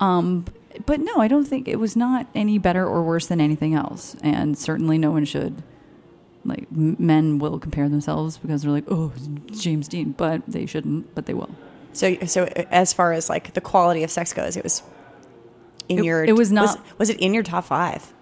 [0.01, 0.45] Um
[0.87, 4.17] but no, I don't think it was not any better or worse than anything else.
[4.23, 5.63] And certainly no one should
[6.45, 9.13] like m- men will compare themselves because they're like, "Oh,
[9.53, 11.51] James Deen," but they shouldn't, but they will.
[11.93, 14.83] So, so as far as like the quality of sex goes, it was
[15.91, 16.25] in It- your.
[16.25, 18.13] it was not- Was, it in your top five?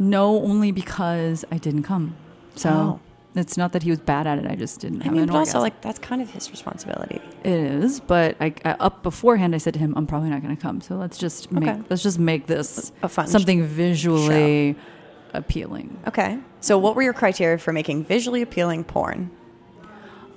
[0.00, 2.16] No, only because I didn't come.
[2.56, 3.00] So Oh.
[3.36, 4.46] it's not that he was bad at it.
[4.50, 7.20] I just didn't I mean, an but also like that's kind of his responsibility.
[7.44, 9.54] It is, but I, I up beforehand.
[9.54, 10.80] I said to him, "I'm probably not going to come.
[10.80, 11.80] So let's just make Okay.
[11.90, 14.74] let's just make this A fun something visually
[15.34, 16.38] appealing." Okay.
[16.60, 19.30] So, what were your criteria for making visually appealing porn?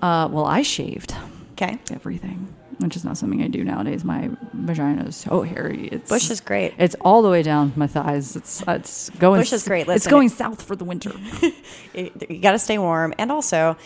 [0.02, 1.16] Uh, well, I shaved
[1.54, 1.80] Okay.
[1.92, 4.04] everything, which is not something I do nowadays.
[4.04, 5.88] My vagina is so hairy.
[5.88, 6.74] It's Bush is great.
[6.78, 8.36] It's all the way down my thighs.
[8.36, 9.42] It's it's going.
[9.42, 9.88] Bush is great.
[9.88, 11.12] It's going south for the winter.
[11.94, 13.78] You got to stay warm, and also,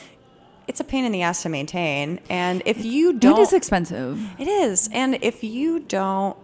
[0.68, 2.22] it's a pain in the ass to maintain.
[2.30, 4.22] And if you don't, it is expensive.
[4.40, 4.90] It is.
[4.94, 6.38] And if you don't,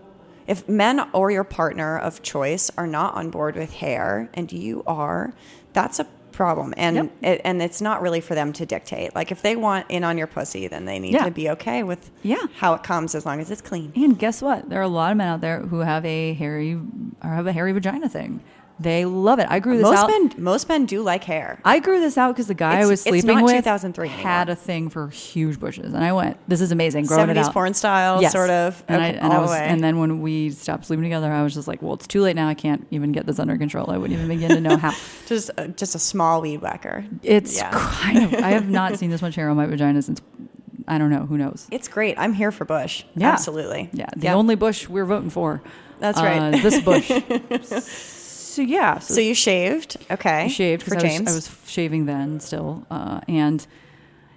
[0.45, 4.83] if men or your partner of choice are not on board with hair and you
[4.85, 5.33] are,
[5.71, 6.73] that's a problem.
[6.75, 7.11] And Yep.
[7.21, 9.15] it, and it's not really for them to dictate.
[9.15, 11.25] Like if they want in on your pussy, then they need Yeah.
[11.25, 12.37] to be okay with Yeah.
[12.57, 13.93] how it comes as long as it's clean.
[13.95, 14.69] And guess what?
[14.69, 16.77] There are a lot of men out there who have a hairy
[17.23, 18.41] or have a hairy vagina thing.
[18.79, 19.45] They love it.
[19.49, 20.07] I grew this Most out.
[20.09, 21.59] men, most men do like hair.
[21.63, 24.49] I grew this out because the guy I It's- was it's sleeping with 2003 had
[24.49, 24.51] anymore.
[24.53, 27.53] a thing for huge bushes, and I went, "This is amazing." Growing it 70s out.
[27.53, 28.31] porn style, Yes.
[28.31, 28.83] sort of.
[28.87, 31.53] And, okay, I, and I was, and then when we stopped sleeping together, I was
[31.53, 32.47] just like, "Well, it's too late now.
[32.47, 33.91] I can't even get this under control.
[33.91, 34.91] I wouldn't even begin to know how."
[35.27, 37.05] just, uh, just a small weed whacker.
[37.21, 37.69] It's Yeah.
[37.73, 38.33] kind of.
[38.33, 40.19] I have not seen this much hair on my vagina since
[40.87, 41.25] I don't know.
[41.27, 41.67] Who knows?
[41.71, 42.17] It's great.
[42.17, 43.03] I'm here for Bush.
[43.15, 43.31] Yeah.
[43.31, 43.89] Absolutely.
[43.93, 45.61] Yeah, the only bush we're voting for.
[45.99, 46.61] That's Uh, right.
[46.61, 47.09] this bush.
[48.53, 48.99] so yeah.
[48.99, 50.43] So you shaved, okay?
[50.43, 51.21] I shaved for I James.
[51.21, 53.65] was, I was shaving then still, uh, and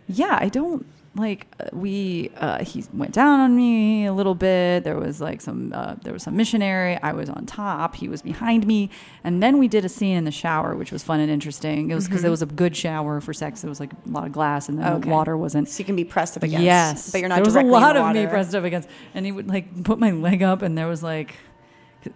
[0.09, 2.31] yeah, I don't like uh, we.
[2.37, 4.85] Uh, he went down on me a little bit.
[4.85, 5.73] There was like some.
[5.75, 6.99] Uh, there was some missionary.
[7.03, 7.97] I was on top.
[7.97, 8.91] He was behind me,
[9.25, 11.91] and then we did a scene in the shower, which was fun and interesting.
[11.91, 13.65] It was because it was a good shower for sex.
[13.65, 14.97] It was like a lot of glass, and then Mm-hmm.
[14.97, 15.09] Okay.
[15.09, 15.69] the water wasn't.
[15.71, 16.65] So you can be pressed up against.
[16.65, 19.25] Yes, But you're not There was a lot the of me pressed up against, and
[19.25, 21.35] he would like put my leg up, and there was like.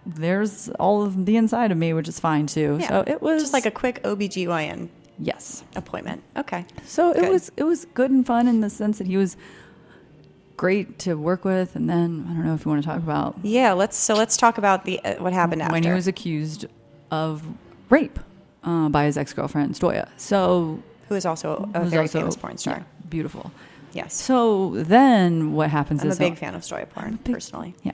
[0.05, 2.77] There's all of the inside of me, which is fine too.
[2.81, 2.87] Yeah.
[2.87, 5.63] So it was just like a quick OBGYN yes.
[5.75, 6.23] appointment.
[6.37, 6.65] Okay.
[6.85, 7.23] So Good.
[7.25, 9.37] it was it was good and fun in the sense that he was
[10.57, 11.75] great to work with.
[11.75, 14.37] And then I don't know if you want to talk about Yeah, let's so let's
[14.37, 15.73] talk about the uh, what happened after.
[15.73, 16.65] when he was accused
[17.09, 17.43] of
[17.89, 18.19] rape
[18.63, 20.07] uh, by his ex girlfriend Stoya.
[20.17, 22.77] So who is also a very also- famous porn star.
[22.77, 23.51] yeah, beautiful.
[23.93, 24.13] Yes.
[24.13, 27.75] So then what happens is I'm a is big fan of Stoya porn big- personally.
[27.83, 27.91] Yeah.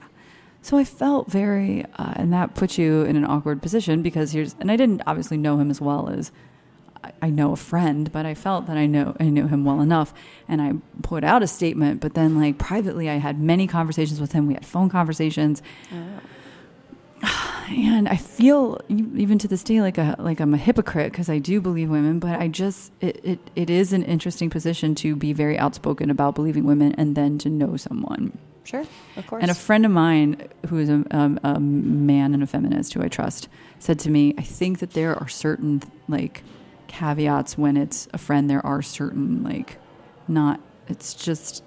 [0.62, 4.54] So I felt very, uh, and that puts you in an awkward position because here's,
[4.60, 6.30] and I didn't obviously know him as well as
[7.04, 9.80] I- I know a friend, but I felt that I know I knew him well
[9.80, 10.12] enough,
[10.48, 12.00] and I put out a statement.
[12.00, 14.48] But then, like privately, I had many conversations with him.
[14.48, 15.62] We had phone conversations,
[17.70, 21.38] and I feel even to this day like a like I'm a hypocrite because I
[21.38, 25.32] do believe women, but I just it, it it is an interesting position to be
[25.32, 28.36] very outspoken about believing women and then to know someone.
[28.68, 28.84] Sure,
[29.16, 29.40] of course.
[29.40, 33.02] And a friend of mine who is a, um, a man and a feminist who
[33.02, 36.42] I trust said to me, I think that there are certain like
[36.86, 38.50] caveats when it's a friend.
[38.50, 39.78] There are certain like
[40.26, 41.62] not, it's just,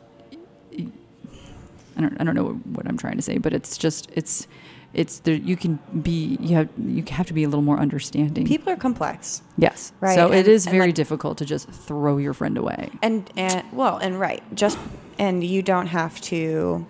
[0.77, 4.47] I don't, I don't know what I'm trying to say, but it's just, it's,
[4.93, 5.35] it's there.
[5.35, 8.45] You can be you have you have to be a little more understanding.
[8.45, 9.41] People are complex.
[9.57, 12.89] yes, Right, So and- it is very like- difficult to just throw your friend away.
[13.01, 14.77] And and well, and right, just
[15.17, 16.85] and you don't have to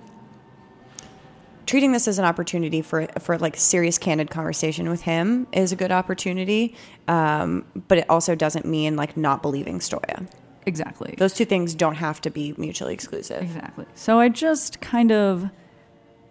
[1.71, 5.75] treating this as an opportunity for for like serious candid conversation with him is a
[5.77, 6.75] good opportunity.
[7.07, 10.27] Um, but it also doesn't mean like not believing Stoya.
[10.65, 11.15] Exactly.
[11.17, 13.41] Those two things don't have to be mutually exclusive.
[13.41, 13.85] Exactly.
[13.95, 15.49] So I just kind of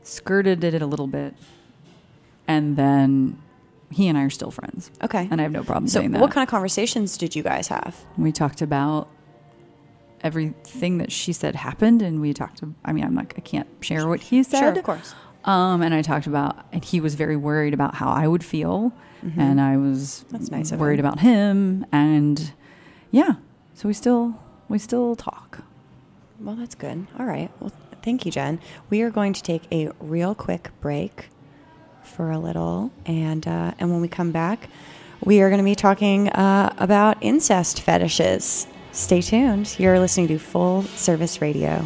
[0.03, 1.35] skirted it a little bit,
[2.47, 3.41] and then
[3.91, 5.27] he and I are still friends, Okay.
[5.31, 6.21] and I have no problem So, saying that.
[6.21, 7.97] what kind of conversations did you guys have?
[8.19, 9.09] we talked about
[10.23, 12.63] everything that she said happened, and we talked.
[12.85, 14.61] I mean, I'm like I can't share what he said.
[14.61, 15.15] Sure, of course.
[15.45, 18.93] Um, and I talked about, and he was very worried about how I would feel,
[19.37, 20.37] and I was Mm-hmm.
[20.37, 21.05] That's nice worried him.
[21.07, 22.53] about him, and
[23.11, 23.35] yeah,
[23.75, 25.63] so we still we still talk.
[26.39, 27.07] Well, that's good.
[27.19, 27.51] All right.
[27.61, 27.73] Well,
[28.03, 28.61] thank you, Jen.
[28.89, 31.29] We are going to take a real quick break
[32.03, 34.69] for a little, and uh, and when we come back,
[35.25, 38.67] we are going to be talking uh, about incest fetishes.
[38.93, 39.77] Stay tuned.
[39.79, 41.85] You're listening to Full Service Radio.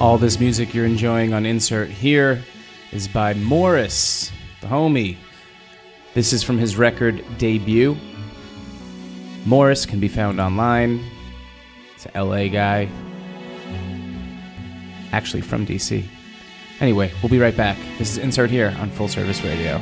[0.00, 2.44] All this music you're enjoying on Insert here
[2.92, 4.30] is by Morris,
[4.60, 5.16] the homie.
[6.14, 7.96] This is from his record debut.
[9.44, 11.04] Morris can be found online.
[11.96, 12.88] It's an LA guy.
[15.10, 16.04] Actually from DC.
[16.78, 17.76] Anyway, we'll be right back.
[17.98, 19.80] This is Insert here on Full Service Radio.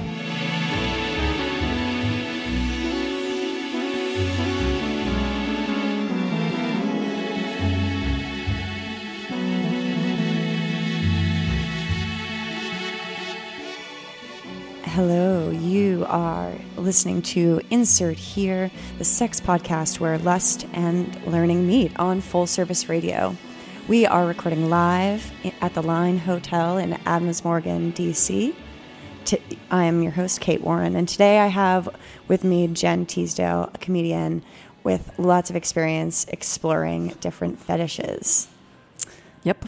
[16.76, 22.88] Listening to Insert Here, the sex podcast where lust and learning meet on Full Service
[22.88, 23.34] Radio.
[23.88, 28.54] We are recording live at the Line Hotel in Adams Morgan, DC.
[29.70, 31.88] I am your host, Kate Warren, and today I have
[32.28, 34.44] with me Jen Tisdale, a comedian
[34.84, 38.48] with lots of experience exploring different fetishes.
[39.44, 39.64] Yep,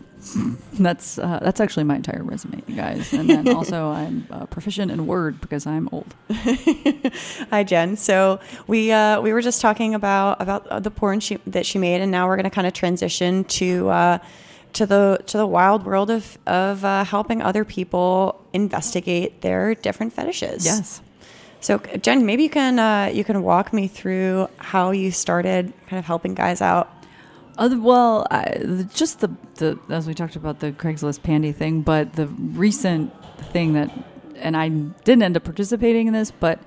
[0.75, 3.13] that's uh, that's actually my entire resume, you guys.
[3.13, 6.15] And then also I'm uh, proficient in Word because I'm old.
[7.51, 7.97] Hi, Jen.
[7.97, 11.79] So we uh, we were just talking about about uh, the porn she, that she
[11.79, 14.19] made, and now we're going to kind of transition to uh,
[14.75, 20.13] to the to the wild world of of uh, helping other people investigate their different
[20.13, 20.65] fetishes.
[20.65, 21.01] Yes.
[21.61, 25.99] So, Jen, maybe you can uh, you can walk me through how you started kind
[25.99, 26.93] of helping guys out.
[27.59, 28.25] Other, well,
[28.95, 33.13] just the, the as we talked about the Craigslist pandy thing, but the recent
[33.53, 33.91] thing that,
[34.37, 36.61] and I didn't end up participating in this, but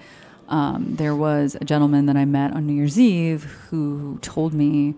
[0.50, 4.96] um, there was a gentleman that I met on New Year's Eve who told me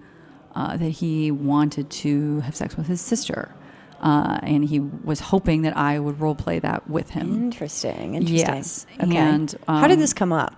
[0.55, 3.53] uh, that he wanted to have sex with his sister,
[4.01, 7.35] uh, and he was hoping that I would role play that with him.
[7.35, 8.15] Interesting.
[8.15, 8.55] Interesting.
[8.55, 9.15] Yes, Okay.
[9.15, 10.55] and, how did um, this come up?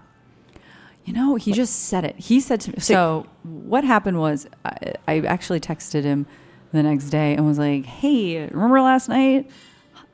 [1.06, 2.18] You know, he just said it.
[2.18, 2.80] He said to me.
[2.80, 6.26] So, what happened was, I, I actually texted him
[6.72, 9.50] the next day and was like, "Hey, remember last night?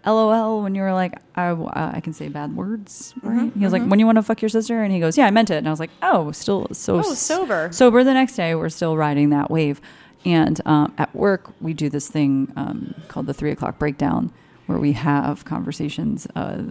[0.06, 3.58] LOL when you were like, I, uh, I can say bad words, Mm-hmm.
[3.60, 5.32] He was like, "When you want to fuck your sister?" And he goes, "Yeah, I
[5.32, 7.70] meant it." And I was like, "Oh, still so Oh, sober.
[7.72, 9.80] sober." The next day, we're still riding that wave.
[10.26, 14.32] And um, at work, we do this thing um, called the three o'clock breakdown,
[14.68, 16.28] where we have conversations.
[16.36, 16.64] Uh,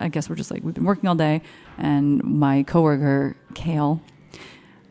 [0.00, 1.42] I guess we're just like we've been working all day,
[1.78, 4.02] and my coworker Kale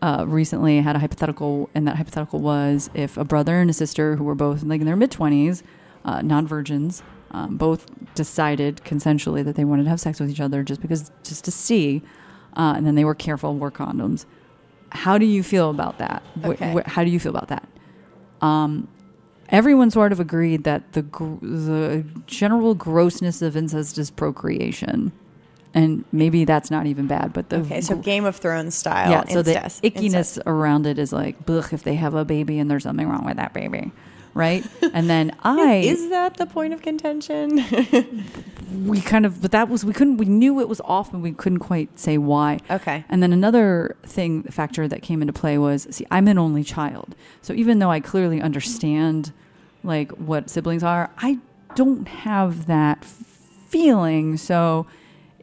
[0.01, 4.15] uh, recently had a hypothetical, and that hypothetical was if a brother and a sister
[4.15, 5.63] who were both like in their mid twenties,
[6.05, 10.39] uh, non virgins, um, both decided consensually that they wanted to have sex with each
[10.41, 12.01] other just because just to see,
[12.57, 14.25] uh, and then they were careful, wore condoms.
[14.93, 16.21] How do you feel about that?
[16.41, 16.73] Wh- Okay.
[16.73, 17.67] wh- how do you feel about that?
[18.41, 18.87] Um,
[19.51, 25.11] everyone sort of agreed that the gr- the general grossness of incest is procreation,
[25.73, 27.33] and maybe that's not even bad.
[27.33, 29.11] But the Okay, so Game of Thrones style.
[29.11, 30.39] yeah, so incest- the ickiness incest.
[30.45, 33.37] around it is like, blech, if they have a baby and there's something wrong with
[33.37, 33.91] that baby,
[34.33, 34.65] right?
[34.93, 37.59] and then I, Is that the point of contention?
[38.71, 41.33] we kind of, but that was, we couldn't, we knew it was off, and we
[41.33, 42.59] couldn't quite say why.
[42.69, 43.03] okay.
[43.09, 47.15] And then another thing, factor that came into play was, see, I'm an only child.
[47.41, 49.33] So even though I clearly understand
[49.83, 51.39] like what siblings are, I
[51.75, 54.37] don't have that feeling.
[54.37, 54.85] So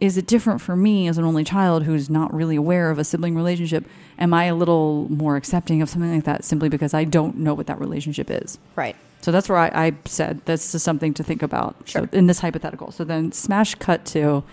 [0.01, 3.05] is it different for me as an only child who's not really aware of a
[3.05, 3.85] sibling relationship?
[4.19, 7.55] Am I a little more accepting of something like that simply because I don't know
[7.55, 8.59] what that relationship is?
[8.77, 8.97] Right.
[9.21, 11.77] So that's where I, I said this is something to think about.
[11.85, 12.03] Sure.
[12.03, 12.93] So in this hypothetical.
[12.93, 14.45] So then smash cut to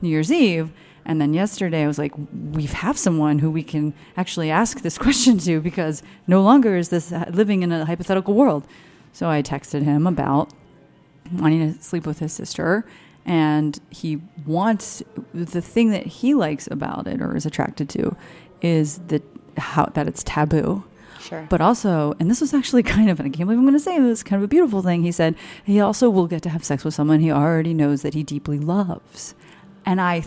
[0.00, 0.72] New Year's Eve.
[1.04, 2.12] And then yesterday I was like,
[2.52, 6.90] we have someone who we can actually ask this question to because no longer is
[6.90, 8.66] this living in a hypothetical world.
[9.12, 10.52] So I texted him about
[11.32, 12.84] wanting to sleep with his sister
[13.24, 18.16] and he wants the thing that he likes about it or is attracted to
[18.60, 19.22] is that
[19.56, 20.84] how that it's taboo
[21.22, 21.46] Sure.
[21.48, 23.80] but also, and this was actually kind of, and I can't believe I'm going to
[23.80, 25.02] say this, kind of a beautiful thing.
[25.02, 28.14] He said he also will get to have sex with someone he already knows that
[28.14, 29.34] he deeply loves.
[29.86, 30.24] And I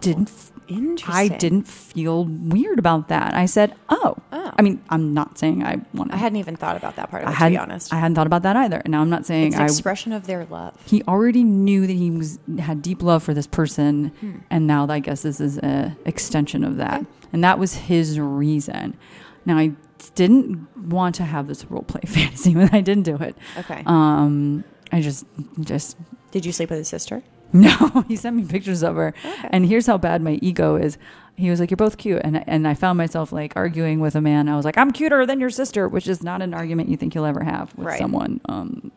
[0.00, 0.30] didn't,
[0.68, 1.14] interesting.
[1.14, 3.34] I didn't feel weird about that.
[3.34, 4.16] I said, oh.
[4.32, 4.52] Oh.
[4.58, 6.16] I mean, I'm not saying I want to.
[6.16, 7.92] I hadn't even thought about that part of I it, to be honest.
[7.92, 8.78] I hadn't thought about that either.
[8.84, 9.64] And now I'm not saying it's an I.
[9.66, 10.74] expression of their love.
[10.86, 14.32] he already knew that he was had deep love for this person, Hmm.
[14.48, 17.04] and now I guess this is an extension of that,
[17.34, 18.96] and that was his reason.
[19.44, 19.72] Now I
[20.14, 23.36] didn't want to have this role play fantasy, but I didn't do it.
[23.58, 23.82] Okay.
[23.86, 25.26] Um, I just
[25.60, 25.96] just
[26.30, 27.22] Did you sleep with his sister?
[27.52, 28.04] no.
[28.08, 29.48] He sent me pictures of her, Okay.
[29.50, 30.98] and here's how bad my ego is.
[31.36, 34.20] He was like, "You're both cute," and and I found myself like arguing with a
[34.20, 34.48] man.
[34.48, 37.14] I was like, "I'm cuter than your sister," which is not an argument you think
[37.14, 37.98] you'll ever have with Right.
[37.98, 38.40] someone.
[38.48, 38.90] Um,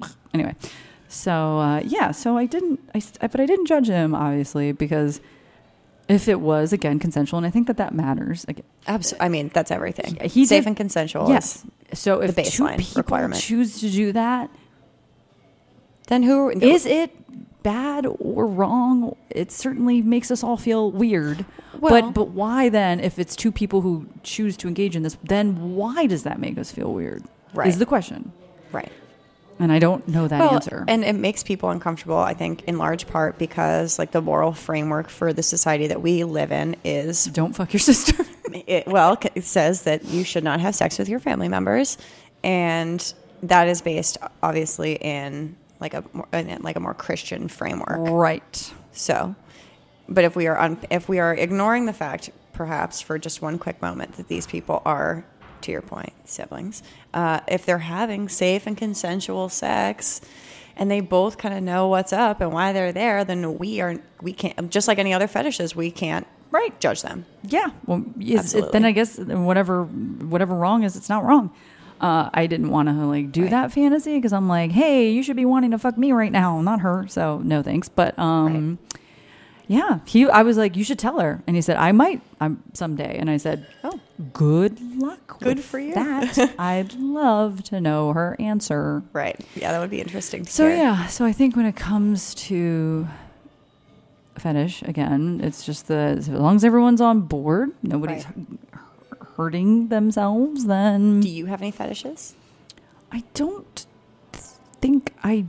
[0.34, 0.54] anyway,
[1.08, 5.20] so uh, yeah, so I didn't, I, st- but I didn't judge him obviously because
[6.08, 8.44] if it was again consensual, and I think that that matters.
[8.48, 9.24] Again, Absolutely.
[9.24, 10.16] I mean, that's everything.
[10.28, 11.28] He Safe did- and consensual.
[11.28, 11.64] yes.
[11.92, 13.40] So if the two baseline people requirement.
[13.40, 14.50] choose to do that,
[16.08, 17.10] Then who is it
[17.62, 19.16] bad or wrong?
[19.30, 21.46] It certainly makes us all feel weird.
[21.80, 25.16] Well- but but why then, if it's two people who choose to engage in this,
[25.24, 27.22] then why does that make us feel weird?
[27.54, 27.68] Right.
[27.68, 28.32] Is the question,
[28.72, 28.92] right?
[29.58, 30.84] And I don't know that Well, answer.
[30.88, 32.18] and it makes people uncomfortable.
[32.18, 36.24] I think in large part because like the moral framework for the society that we
[36.24, 38.24] live in is don't fuck your sister.
[38.66, 41.98] it, well, it says that you should not have sex with your family members,
[42.42, 47.98] and that is based obviously in like a more, in like a more Christian framework.
[48.10, 48.72] right.
[48.92, 49.34] So,
[50.08, 53.58] but if we are un, if we are ignoring the fact, perhaps for just one
[53.58, 55.24] quick moment, that these people are,
[55.64, 60.20] to your point, siblings, uh, if they're having safe and consensual sex,
[60.76, 63.96] and they both kind of know what's up and why they're there, then we are
[64.22, 66.78] we can't just like any other fetishes, we can't Right.
[66.80, 67.26] judge them.
[67.42, 67.70] Yeah.
[67.84, 71.50] Well, it, then I guess whatever whatever wrong is, it's not wrong.
[72.00, 73.50] Uh, I didn't want to like do Right.
[73.50, 76.60] that fantasy because I'm like, hey, you should be wanting to fuck me right now,
[76.60, 77.06] not her.
[77.08, 77.88] So no thanks.
[77.88, 78.78] But um,
[79.66, 80.26] yeah, he.
[80.28, 83.16] I was like, you should tell her, and he said, I might, I'm someday.
[83.18, 83.98] And I said, Oh,
[84.32, 85.38] good luck.
[85.40, 85.94] Good with for you.
[85.94, 89.02] That I'd love to know her answer.
[89.12, 89.38] right.
[89.54, 90.44] Yeah, that would be interesting.
[90.44, 90.76] To So hear.
[90.76, 93.06] yeah, so I think when it comes to
[94.38, 98.34] fetish, again, it's just the as long as everyone's on board, nobody's Right.
[98.34, 98.58] hu-
[99.36, 102.34] hurting themselves, then Do you have any fetishes?
[103.12, 103.86] I don't
[104.80, 105.46] think I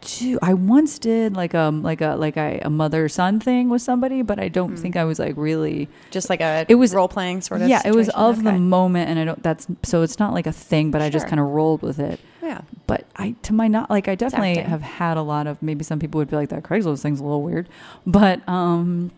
[0.00, 0.38] do.
[0.42, 4.22] I once did like a like a like a, a mother son thing with somebody,
[4.22, 5.88] but I don't think I was like really.
[6.10, 7.68] Just like a It was- role playing sort of.
[7.68, 8.28] yeah, it was situation?
[8.38, 9.42] of the moment, and I don't.
[9.42, 12.20] That's so it's not like a thing, but I just kind of rolled with it.
[12.42, 12.62] Yeah.
[12.86, 14.66] But I, to my not like, I definitely acting.
[14.66, 15.62] have had a lot of.
[15.62, 17.68] Maybe some people would be like that Craigslist thing's a little weird,
[18.06, 19.10] but um,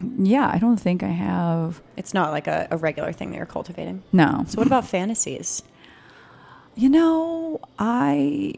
[0.00, 1.80] yeah, I don't think I have.
[1.96, 4.02] It's not like a, a regular thing that you're cultivating.
[4.12, 4.44] No.
[4.48, 5.62] So what about fantasies?
[6.74, 8.54] You know, I.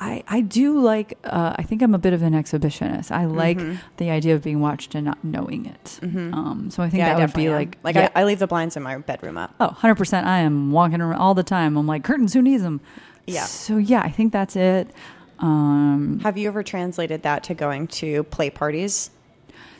[0.00, 3.10] I, I do like uh, I think I'm a bit of an exhibitionist.
[3.10, 3.76] I like Mm-hmm.
[3.96, 5.98] the idea of being watched and not knowing it.
[6.02, 7.52] Um, so I think yeah, I that would be am.
[7.54, 8.08] like like yeah.
[8.14, 9.54] I, I leave the blinds in my bedroom up.
[9.58, 10.24] Oh, 100%.
[10.24, 11.76] I am walking around all the time.
[11.76, 12.80] I'm like, curtains, who needs them?
[13.26, 13.44] Yeah.
[13.44, 14.90] So, yeah, I think that's it.
[15.38, 19.10] Um, Have you ever translated that to going to play parties?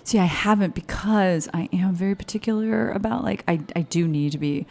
[0.04, 4.38] see, I haven't because I am very particular about, like, I, I do need to
[4.38, 4.66] be,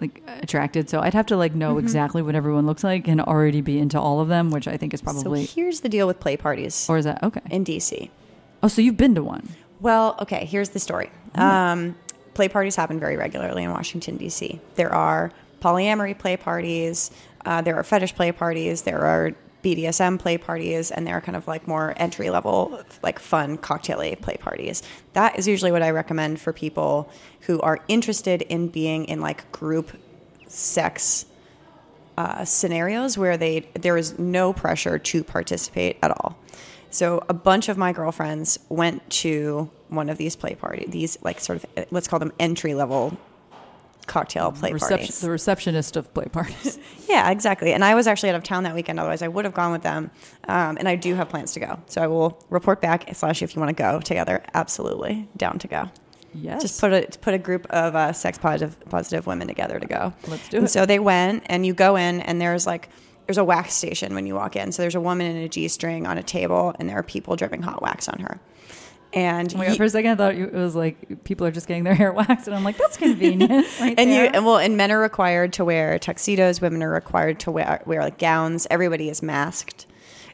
[0.00, 0.88] like, attracted.
[0.90, 1.78] So I'd have to, like, know Mm-hmm.
[1.84, 4.92] exactly what everyone looks like and already be into all of them, which I think
[4.94, 7.40] is probably, So here's the deal with play parties or is that, okay.
[7.50, 8.10] in DC.
[8.62, 9.48] Oh, so you've been to one.
[9.80, 11.10] Well, okay, here's the story.
[11.34, 11.94] Um,
[12.34, 14.60] play parties happen very regularly in Washington, D.C.
[14.76, 15.30] There are
[15.60, 17.10] polyamory play parties,
[17.44, 19.32] uh, there are fetish play parties, there are
[19.64, 24.36] BDSM play parties, and they're kind of like more entry level, like fun cocktail play
[24.36, 24.82] parties.
[25.14, 27.10] That is usually what I recommend for people
[27.40, 29.90] who are interested in being in like group
[30.48, 31.26] sex
[32.16, 36.38] uh, scenarios where they there is no pressure to participate at all.
[36.90, 41.40] So a bunch of my girlfriends went to one of these play party, these like
[41.40, 43.18] sort of let's call them entry level
[44.06, 45.20] cocktail play Reception, parties.
[45.20, 46.78] the receptionist of play parties.
[47.06, 47.72] Yeah, exactly.
[47.74, 48.98] And I was actually out of town that weekend.
[48.98, 50.10] Otherwise, I would have gone with them.
[50.48, 51.78] Um, and I do have plans to go.
[51.86, 53.14] So I will report back.
[53.14, 55.90] Slash, if you want to go together, absolutely down to go.
[56.32, 56.62] yes.
[56.62, 60.14] Just put a put a group of uh, sex positive positive women together to go.
[60.26, 60.70] Let's do and it.
[60.70, 62.88] So they went, and you go in, and there's like
[63.26, 64.72] there's a wax station when you walk in.
[64.72, 67.36] So there's a woman in a g string on a table, and there are people
[67.36, 68.40] dripping hot wax on her.
[69.14, 71.84] And Oh God, for a second, I thought it was like people are just getting
[71.84, 73.52] their hair waxed, and I'm like, that's convenient.
[73.80, 77.38] right and you and well and men are required to wear tuxedos women are required
[77.40, 79.86] to wear wear like gowns everybody is masked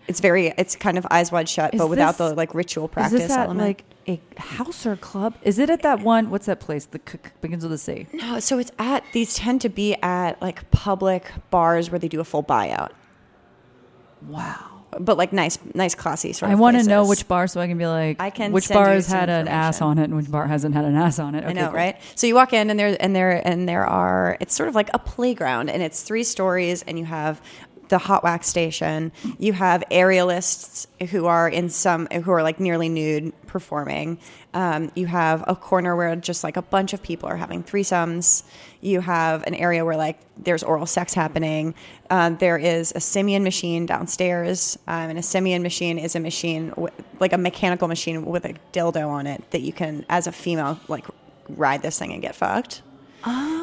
[0.09, 2.91] it's very it's kind of eyes wide shut Is but without the like ritual Is
[2.91, 5.37] practice this at element like a house or club?
[5.43, 6.31] Is it at that one?
[6.31, 6.87] What's that place?
[6.87, 8.07] The c- begins with a C.
[8.13, 12.19] no so it's at these tend to be at like public bars where they do
[12.21, 12.91] a full buyout
[14.29, 14.83] Wow.
[14.99, 17.79] but like nice nice classy sort I want to know which bar so I can
[17.79, 19.99] be like, I can which send bar you has some had an ass information.
[19.99, 21.45] on it and which bar hasn't had an ass on it.
[21.45, 21.77] I know, cool.
[21.77, 21.97] right?
[22.17, 24.91] So you walk in and there and there and there are it's sort of like
[24.93, 27.41] a playground and it's three stories and you have
[27.91, 29.13] the hot wax station.
[29.39, 34.19] You have aerialists who are in some who are like nearly nude performing.
[34.55, 38.43] Um, you have a corner where just like a bunch of people are having threesomes.
[38.81, 41.75] You have an area where like there's oral sex happening.
[42.09, 46.73] Um, there is a Sybian machine downstairs, um, and a Sybian machine is a machine
[47.21, 50.81] like a mechanical machine with a dildo on it that you can, as a female,
[50.89, 51.05] like
[51.49, 52.83] ride this thing and get fucked.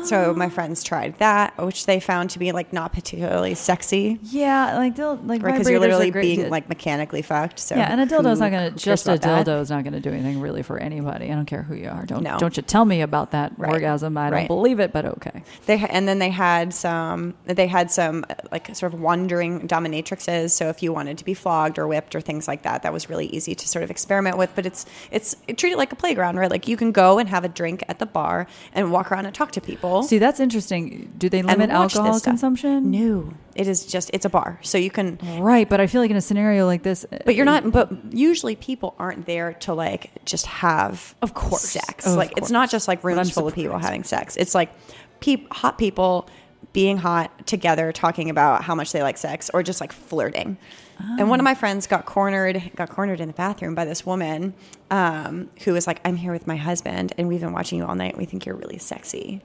[0.04, 4.78] So my friends tried that, which they found to be like not particularly sexy, Yeah,
[4.78, 5.52] like they'll like right?
[5.54, 7.60] Because vibrators you're literally being to- like mechanically fucked.
[7.60, 10.12] So yeah, and a dildo's who- not gonna just a dildo is not gonna do
[10.12, 11.26] anything really for anybody.
[11.32, 12.06] I don't care who you are.
[12.06, 12.38] Don't No.
[12.38, 13.74] don't you tell me about that Right.
[13.74, 14.18] orgasm.
[14.18, 14.48] I don't Right.
[14.48, 15.44] believe it, but okay.
[15.66, 20.52] They and then they had some they had some uh, like sort of wandering dominatrixes.
[20.52, 23.10] So if you wanted to be flogged or whipped or things like that, that was
[23.10, 24.52] really easy to sort of experiment with.
[24.56, 26.50] But it's it's treat it like a playground, right?
[26.52, 29.36] Like you can go and have a drink at the bar and walk around and
[29.36, 30.04] talk to people.
[30.04, 31.14] See, that's interesting.
[31.18, 32.92] Do they limit alcohol consumption?
[32.92, 35.20] No, it is just it's a bar, so you can.
[35.40, 37.72] Right, but I feel like in a scenario like this, uh, But you're not.
[37.72, 41.62] But usually people aren't there to like just have Of course.
[41.64, 42.06] sex.
[42.06, 44.36] Of like it's not just like rooms full of people having sex.
[44.38, 44.72] It's like
[45.20, 46.30] peop, hot people
[46.74, 50.58] being hot together, talking about how much they like sex, or just like flirting.
[51.00, 54.54] And one of my friends got cornered, got cornered in the bathroom by this woman
[54.90, 57.96] um, who was like, "I'm here with my husband, and we've been watching you all
[57.96, 58.18] night.
[58.18, 59.42] We think you're really sexy."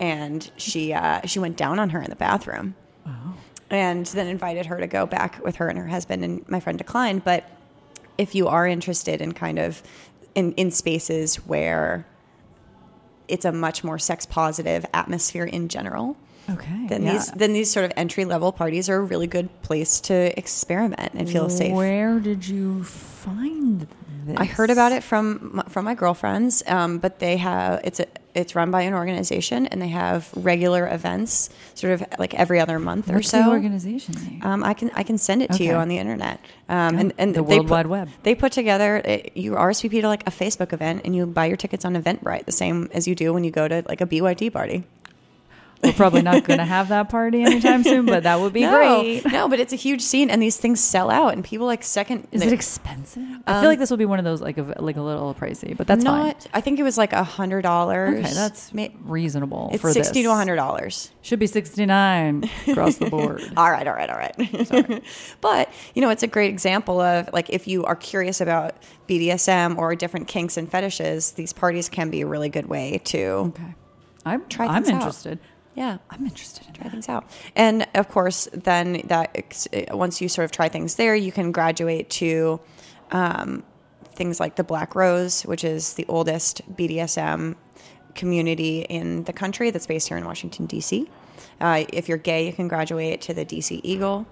[0.00, 2.74] And she uh, she went down on her in the bathroom
[3.70, 6.78] and then invited her to go back with her and her husband and my friend
[6.78, 7.44] declined but
[8.16, 9.82] if you are interested in kind of
[10.34, 12.06] in, in spaces where
[13.28, 16.16] it's a much more sex positive atmosphere in general
[16.50, 16.86] okay.
[16.88, 17.12] then yeah.
[17.12, 21.12] these then these sort of entry level parties are a really good place to experiment
[21.14, 23.86] and feel safe Where did you find
[24.26, 24.36] this?
[24.36, 28.06] I heard about it from my- from my girlfriends, um, but they have it's a
[28.34, 32.78] it's run by an organization and they have regular events, sort of like every other
[32.78, 33.50] month What's or so.
[33.50, 34.14] organization?
[34.42, 36.38] Um, I can I can send it to you on the internet.
[36.68, 38.08] Um, and and the they World put- Wide Web.
[38.22, 41.56] They put together uh, you RSVP to like a Facebook event and you buy your
[41.56, 44.52] tickets on Eventbrite, the same as you do when you go to like a BYD
[44.52, 44.84] party.
[45.82, 48.70] We're probably not going to have that party anytime soon, but that would be no,
[49.02, 49.24] great.
[49.32, 52.26] no, but it's a huge scene and these things sell out and people like second.
[52.32, 53.22] Is they- it expensive?
[53.46, 55.34] I Um, feel like this will be one of those like a, like a little
[55.34, 56.26] pricey, but that's fine.
[56.28, 56.46] not.
[56.52, 58.24] I think it was like a hundred dollars.
[58.24, 58.72] Okay, that's
[59.04, 60.30] reasonable it's for sixty this.
[60.30, 61.10] to hundred dollars.
[61.22, 63.42] Should be sixty nine across the board.
[63.56, 65.02] All right, all right, all right.
[65.40, 68.74] but you know, it's a great example of like if you are curious about
[69.08, 73.18] BDSM or different kinks and fetishes, these parties can be a really good way to
[73.54, 73.74] Okay,
[74.24, 75.38] I'm Try I'm things out.
[75.78, 77.30] Yeah I'm interested in try things out.
[77.54, 82.10] And of course, then that once you sort of try things there, you can graduate
[82.22, 82.60] to
[83.12, 83.62] um,
[84.12, 87.54] things like the Black Rose, which is the oldest BDSM
[88.16, 91.08] community in the country that's based here in Washington D.C.
[91.60, 94.26] Uh, if you're gay, you can graduate to the DC Eagle,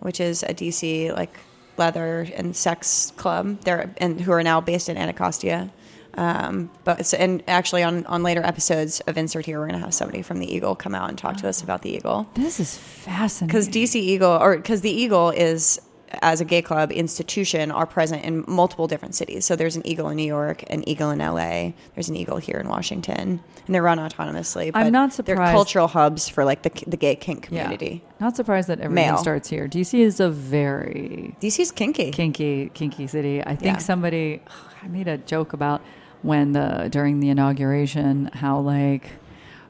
[0.00, 1.36] which is a DC like
[1.76, 3.60] leather and sex club.
[3.62, 5.72] They're and who are now based in Anacostia.
[6.14, 9.94] Um, but so- and actually on on later episodes of Insert here, we're gonna have
[9.94, 12.76] somebody from the Eagle come out and talk to us about the Eagle This is
[12.76, 13.46] fascinating.
[13.48, 15.80] because DC Eagle or because the Eagle is
[16.20, 19.46] as a gay club institution are present in multiple different cities.
[19.46, 22.58] So there's an Eagle in New York, an Eagle in LA, there's an Eagle here
[22.58, 24.66] in Washington, and they're run autonomously.
[24.74, 27.62] I'm but not They're cultural hubs for like the the gay kink Yeah.
[27.62, 28.04] community.
[28.20, 29.16] Not surprised that everything Male.
[29.16, 29.66] starts here.
[29.66, 32.10] DC is a very DC's kinky.
[32.10, 33.40] kinky kinky city.
[33.42, 33.78] I think Yeah.
[33.78, 34.42] somebody
[34.84, 35.80] I made a joke about
[36.22, 39.10] when the during the inauguration how like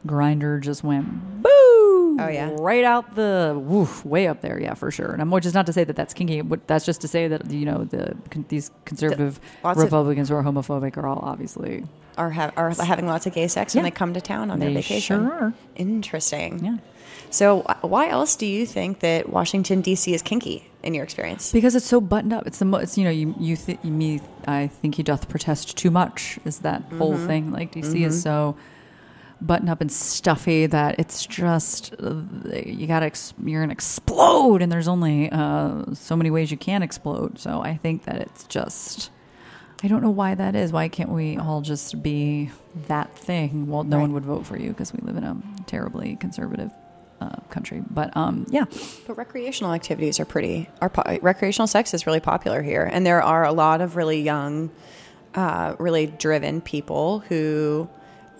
[0.06, 1.48] Grindr just went boo
[2.20, 2.50] Oh, yeah.
[2.58, 5.12] right out the woof, way up there, yeah, for sure.
[5.12, 7.26] And I'm which is not to say that that's kinky, but that's just to say
[7.28, 11.20] that you know the con- these conservative lots of- Republicans who are homophobic are all
[11.22, 11.84] obviously
[12.18, 13.90] Are, have, are having lots of gay sex when Yeah.
[13.90, 15.20] they come to town on their they vacation.
[15.24, 15.54] sure are.
[15.76, 16.62] Interesting.
[16.64, 16.76] Yeah.
[17.32, 20.12] So, why else do you think that Washington D.C.
[20.14, 21.50] is kinky in your experience?
[21.50, 22.46] Because it's so buttoned up.
[22.46, 25.76] It's the mo- it's you know you you th- me I think he doth protest
[25.76, 27.26] too much is that whole Mm-hmm.
[27.26, 27.50] thing.
[27.52, 28.54] Like DC is so
[29.40, 32.22] buttoned up and stuffy that it's just uh,
[32.64, 36.82] you gotta ex- you're gonna explode and there's only uh, so many ways you can
[36.82, 37.38] explode.
[37.38, 39.10] So I think that it's just
[39.82, 40.70] I don't know why that is.
[40.70, 42.50] Why can't we all just be
[42.88, 43.66] that thing?
[43.68, 44.02] Well, no Right.
[44.02, 46.70] one would vote for you because we live in a terribly conservative
[47.22, 47.82] uh, country.
[47.88, 48.64] But um, yeah,
[49.06, 50.68] But recreational activities are pretty.
[50.80, 54.20] Are po- recreational sex is really popular here, and there are a lot of really
[54.20, 54.70] young,
[55.34, 57.88] uh, really driven people who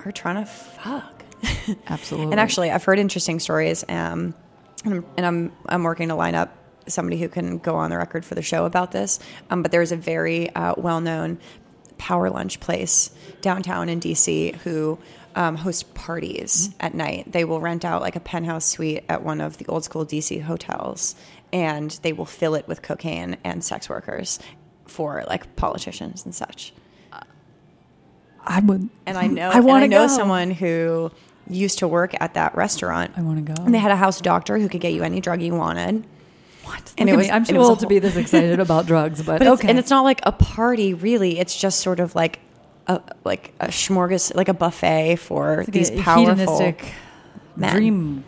[0.05, 1.25] are trying to fuck.
[1.89, 2.33] absolutely.
[2.33, 4.35] And actually, I've heard interesting stories, um,
[4.85, 6.57] and, I'm, and I'm I'm working to line up
[6.89, 9.21] somebody who can go on the record for the show about this.
[9.51, 11.39] Um, but there's a very uh, well known
[11.99, 13.11] power lunch place
[13.43, 14.99] downtown in DC who
[15.35, 17.33] um, host parties at night.
[17.33, 20.43] They will rent out like a penthouse suite at one of the old school DC
[20.43, 21.15] hotels,
[21.53, 24.39] and they will fill it with cocaine and sex workers
[24.87, 26.73] for like politicians and such.
[28.45, 28.89] I would.
[29.07, 30.15] And I know I want to know go.
[30.17, 31.11] someone who
[31.49, 33.13] used to work at that restaurant.
[33.17, 33.63] I want to go.
[33.65, 36.05] And they had a house doctor who could get you any drug you wanted.
[36.65, 36.93] what?
[36.99, 37.33] and Look it was- me.
[37.33, 39.69] I'm too was a to be this excited about drugs, but, But it's, okay.
[39.69, 41.39] and it's not like a party, really.
[41.39, 42.41] It's just sort of like
[42.87, 46.75] a like a smorgas, like a buffet for Like these powerful.
[47.57, 47.75] men.
[47.77, 48.25] dream.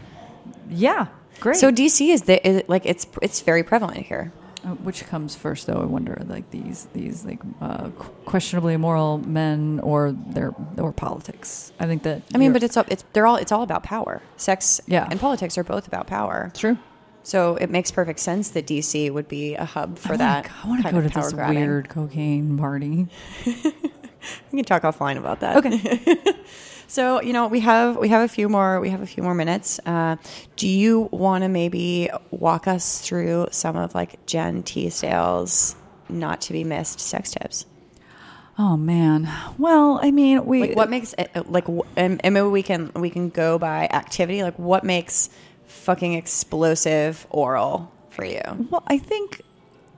[0.71, 1.07] Yeah,
[1.41, 1.57] great.
[1.57, 4.33] So DC is the is, like it's it's very prevalent here.
[4.65, 5.79] Uh, which comes first, though?
[5.83, 6.23] I wonder.
[6.27, 7.91] Like these, these like uh,
[8.25, 11.71] questionably immoral men, or their or politics.
[11.79, 12.23] I think that.
[12.35, 14.23] I mean, but it's all- it's they're all it's all about power.
[14.39, 15.07] Sex Yeah.
[15.11, 16.51] and politics are both about power.
[16.55, 16.79] true.
[17.27, 20.45] So it makes perfect sense that DC would be a hub for I that.
[20.45, 23.09] Wanna, I want to go to this weird cocaine party.
[24.53, 25.57] We can talk offline about that.
[25.57, 26.35] Okay.
[26.87, 29.35] So you know we have we have a few more we have a few more
[29.35, 29.81] minutes.
[29.87, 30.17] Uh,
[30.57, 35.77] do you want to maybe walk us through some of like Jen Tisdale's
[36.11, 37.67] not to be missed sex tips?
[38.59, 39.29] oh man.
[39.59, 40.69] Well, I mean, we.
[40.69, 41.67] Like what makes it like
[41.97, 44.43] and, and maybe we can we can go by activity.
[44.43, 45.31] Like what makes
[45.67, 48.43] fucking explosive oral for you?
[48.71, 49.43] Well, I think.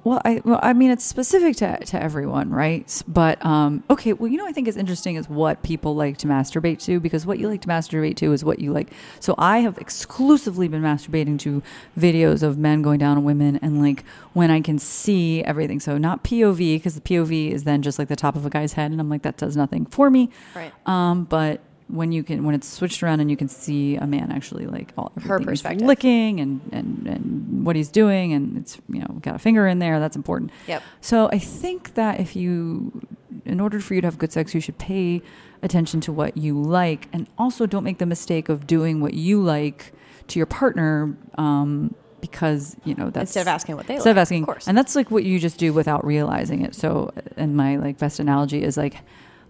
[0.06, 3.02] Well, I well, I mean, it's specific to to everyone, right?
[3.08, 4.12] But um, okay.
[4.12, 7.26] Well, you know, I think is interesting is what people like to masturbate to because
[7.26, 8.92] what you like to masturbate to is what you like.
[9.18, 11.60] So I have exclusively been masturbating to
[11.98, 15.80] videos of men going down on women, and like when I can see everything.
[15.80, 18.74] So not POV because the POV is then just like the top of a guy's
[18.74, 20.30] head, and I'm like that does nothing for me.
[20.54, 20.72] Right.
[20.86, 24.32] Um, but when you can when it's switched around and you can see a man
[24.32, 25.86] actually like all Her perspective.
[25.86, 29.78] licking and, and and what he's doing and it's you know got a finger in
[29.78, 30.82] there that's important Yep.
[31.00, 33.06] so i think that if you
[33.44, 35.22] in order for you to have good sex you should pay
[35.62, 39.40] attention to what you like and also don't make the mistake of doing what you
[39.40, 39.92] like
[40.26, 44.18] to your partner um, because you know that's Instead of asking what they instead of
[44.18, 44.66] asking of course.
[44.66, 48.18] and that's like what you just do without realizing it so and my like best
[48.18, 48.96] analogy is like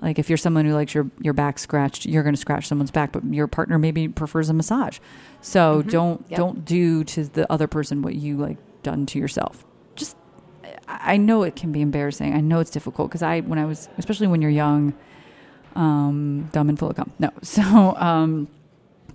[0.00, 2.90] like if you're someone who likes your your back scratched you're going to scratch someone's
[2.90, 4.98] back but your partner maybe prefers a massage
[5.40, 6.30] so don't Mm-hmm.
[6.32, 6.38] Yep.
[6.38, 10.16] don't do to the other person what you like done to yourself just
[10.88, 12.34] I I know it can be embarrassing.
[12.34, 14.92] I know it's difficult because I, when I was, especially when you're young,
[15.74, 17.12] um, dumb and full of cum.
[17.18, 17.62] No, so
[17.96, 18.48] um,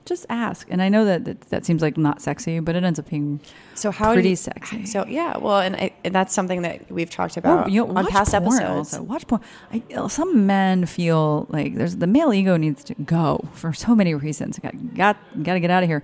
[0.06, 0.68] just ask.
[0.70, 3.40] And I know that, that that seems like not sexy, but it ends up being
[3.76, 4.86] So how pretty you, sexy.
[4.86, 7.86] So yeah, well, and, I, and that's something that we've talked oh, about Oh, you
[7.86, 8.94] know, on past episodes.
[8.94, 9.04] Also.
[9.04, 9.42] Watch porn.
[9.72, 14.14] I, some men feel like there's the male ego needs to go for so many
[14.14, 14.60] reasons.
[14.60, 16.04] Got got got to get out of here.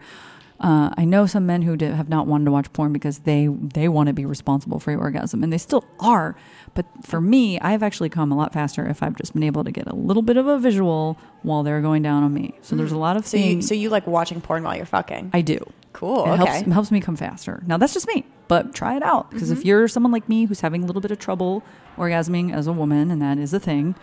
[0.59, 3.47] Uh, I know some men who did, have not wanted to watch porn because they
[3.47, 6.35] they want to be responsible for your orgasm, and they still are.
[6.73, 9.71] But for me, I've actually come a lot faster if I've just been able to
[9.71, 12.55] get a little bit of a visual while they're going down on me.
[12.63, 14.85] So there's a lot of So you things so you like watching porn while you're
[14.87, 15.29] fucking?
[15.33, 15.59] I do.
[15.93, 16.25] cool.
[16.25, 16.51] It okay.
[16.51, 17.61] helps, helps me come faster.
[17.67, 19.59] Now that's just me, but try it out because Mm-hmm.
[19.59, 21.63] if you're someone like me who's having a little bit of trouble
[21.97, 23.95] orgasming as a woman, and that is a thing,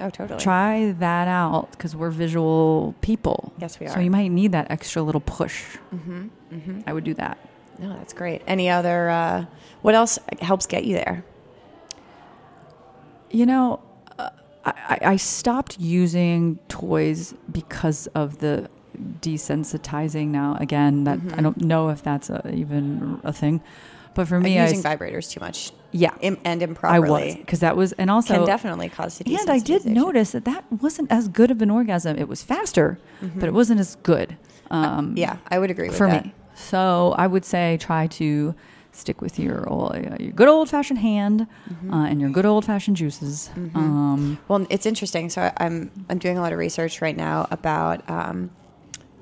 [0.00, 0.38] oh, totally.
[0.40, 3.52] try that out because we're visual people.
[3.58, 3.90] Yes, we are.
[3.94, 5.76] So you might need that extra little push.
[5.94, 6.80] Mm-hmm.
[6.86, 7.38] I would do that.
[7.78, 8.42] No, that's great.
[8.46, 9.08] Any other?
[9.08, 9.44] Uh,
[9.82, 11.24] what else helps get you there?
[13.30, 13.80] You know,
[14.18, 14.30] uh,
[14.64, 18.68] I, I- I stopped using toys because of the
[19.20, 20.28] desensitizing.
[20.28, 21.38] Now, again, that Mm-hmm.
[21.38, 23.60] I don't know if that's a, even a thing,
[24.18, 27.34] but for I'm me, I using vibrators too much yeah, Im- and I improperly was
[27.36, 31.10] because that was and also can definitely cause And I did notice that that wasn't
[31.10, 32.18] as good of an orgasm.
[32.18, 33.40] It was faster, Mm-hmm.
[33.40, 34.36] but it wasn't as good.
[34.70, 36.24] um, yeah, I would agree with for that.
[36.26, 36.32] me.
[36.54, 38.54] So I would say try to
[38.92, 41.94] stick with your old, your good old fashioned hand Mm-hmm.
[41.94, 43.48] uh, and your good old fashioned juices.
[43.74, 45.30] Um, Well, it's interesting.
[45.30, 48.50] So I'm I'm doing a lot of research right now about um,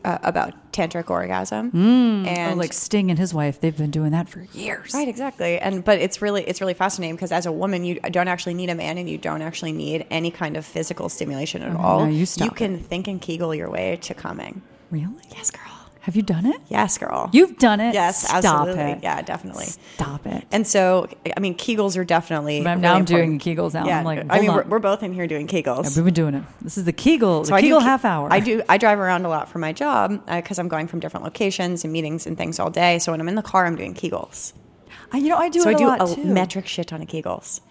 [0.07, 4.29] uh, about tantric orgasm, oh, and like Sting and his wife, they've been doing that
[4.29, 4.95] for years.
[4.95, 5.59] Right, exactly.
[5.59, 8.71] And but it's really it's really fascinating because as a woman, you don't actually need
[8.71, 12.05] a man, and you don't actually need any kind of physical stimulation at Okay, all.
[12.07, 14.63] now you stop can think and kegel your way to coming.
[14.91, 15.25] Really?
[15.33, 15.76] Yes, girl.
[16.07, 16.61] Have you done it?
[16.69, 17.29] Yes, girl.
[17.33, 17.93] You've done it.
[17.93, 18.83] yes, Stop absolutely.
[18.93, 18.99] it.
[19.03, 19.65] Yeah, definitely.
[19.67, 20.47] Stop it.
[20.53, 22.61] And so, I mean, Kegels are definitely.
[22.63, 23.39] But I'm- really now I'm doing.
[23.41, 23.85] Kegels now.
[23.87, 25.83] Yeah, I'm like, I mean, we're, we're both in here doing Kegels.
[25.83, 26.45] Yeah, we've been doing it.
[26.63, 28.29] This is the Kegel, the I do Kegel ke- half hour.
[28.33, 28.63] I do.
[28.69, 31.83] I drive around a lot for my job uh, because I'm going from different locations
[31.83, 33.01] and meetings and things all day.
[33.01, 34.53] So when I'm in the car, I'm doing Kegels.
[35.11, 36.25] I, you know, I do so I do a lot a too.
[36.25, 37.63] metric shit ton of Kegels.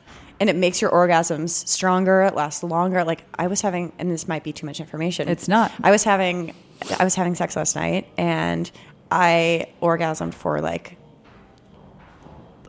[0.42, 3.06] And it makes your orgasms stronger, it lasts longer.
[3.06, 5.30] Like I was having, and this might be too much information.
[5.30, 5.72] It's not.
[5.82, 6.54] I was having,
[7.00, 8.70] I was having sex last night, and
[9.12, 10.98] I orgasmed for like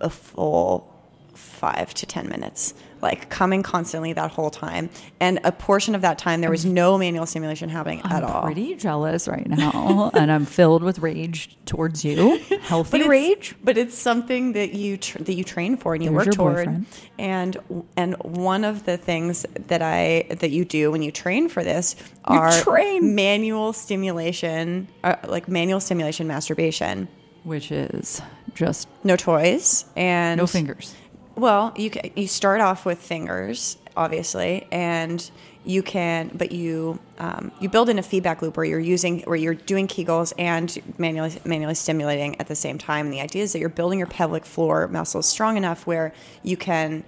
[0.01, 0.93] a full
[1.35, 4.91] five to ten minutes, like coming constantly that whole time.
[5.21, 8.39] And a portion of that time, there was no manual stimulation happening at all.
[8.39, 12.39] I'm pretty jealous right now, and I'm filled with rage towards you.
[12.63, 13.55] Healthy it's- rage.
[13.63, 16.57] but it's something that you tr- that you train for and you There's work toward.
[16.57, 16.87] boyfriend.
[17.19, 17.57] And
[17.97, 21.97] and one of the things that I that you do when you train for this
[22.25, 23.15] are train.
[23.15, 27.09] manual stimulation, uh, like manual stimulation masturbation.
[27.45, 28.21] which is
[28.55, 30.95] just No toys and no fingers.
[31.37, 35.31] Well, you can, you start off with fingers, obviously, and
[35.67, 39.37] you can, but you um, you build in a feedback loop where you're using where
[39.37, 43.07] you're doing Kegels and manually manually stimulating at the same time.
[43.07, 46.57] And the idea is that you're building your pelvic floor muscles strong enough where you
[46.57, 47.05] can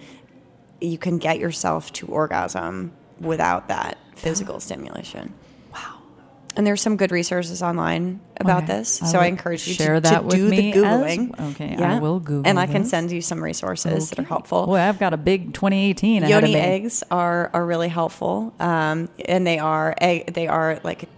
[0.81, 5.33] you can get yourself to orgasm without that physical stimulation.
[6.59, 8.79] And there's some good resources online about Okay.
[8.79, 11.17] this, I so I encourage you share to, that to with do me the as-
[11.17, 11.51] googling.
[11.53, 12.91] okay, I will Google and I can this.
[12.91, 14.67] send you some resources that are helpful.
[14.67, 19.09] Well, I've got a big 2018 ahead of Yoni eggs are, are really helpful, um,
[19.25, 21.09] and they are egg, they are like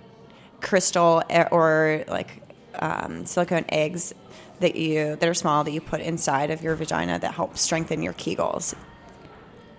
[0.61, 2.43] crystal e- or like
[2.79, 4.13] um, silicone eggs
[4.61, 8.03] that you that are small that you put inside of your vagina that help strengthen
[8.03, 8.75] your Kegels.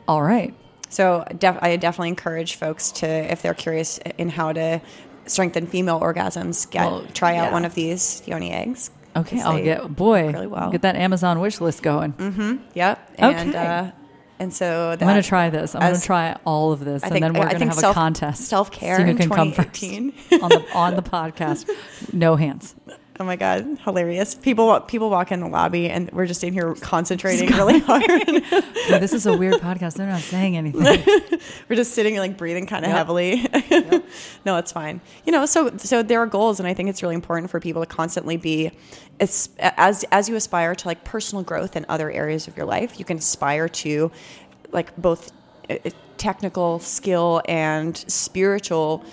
[0.07, 0.55] All right.
[0.89, 4.81] So def- I definitely encourage folks to, if they're curious in how to
[5.31, 7.51] strengthen female orgasms, get Well, try out yeah.
[7.51, 8.91] one of these Yoni eggs.
[9.15, 10.71] Okay, I'll get boy really well.
[10.71, 12.13] get that Amazon wish list going.
[12.73, 13.09] Yep.
[13.17, 13.57] And Okay.
[13.57, 13.91] uh,
[14.39, 15.75] and so that, I'm gonna try this.
[15.75, 17.99] I'm gonna try all of this, I and then we're gonna think have self- a
[17.99, 18.45] contest.
[18.45, 20.13] self-care See who in can come first 2018.
[20.43, 21.69] on the on the podcast.
[22.13, 22.75] No hands.
[23.21, 24.33] Oh my god, hilarious!
[24.33, 28.01] People people walk in the lobby and we're just in here concentrating really hard.
[28.99, 29.93] This is a weird podcast.
[29.93, 30.81] They're not saying anything.
[31.69, 32.97] we're just sitting like breathing kind of Yep.
[32.97, 33.45] heavily.
[34.45, 35.01] no, it's fine.
[35.23, 37.83] You know, so so there are goals, and I think it's really important for people
[37.83, 38.71] to constantly be
[39.19, 42.97] as as as you aspire to like personal growth in other areas of your life.
[42.97, 44.11] You can aspire to
[44.71, 45.31] like both
[45.69, 45.75] uh,
[46.17, 49.05] technical skill and spiritual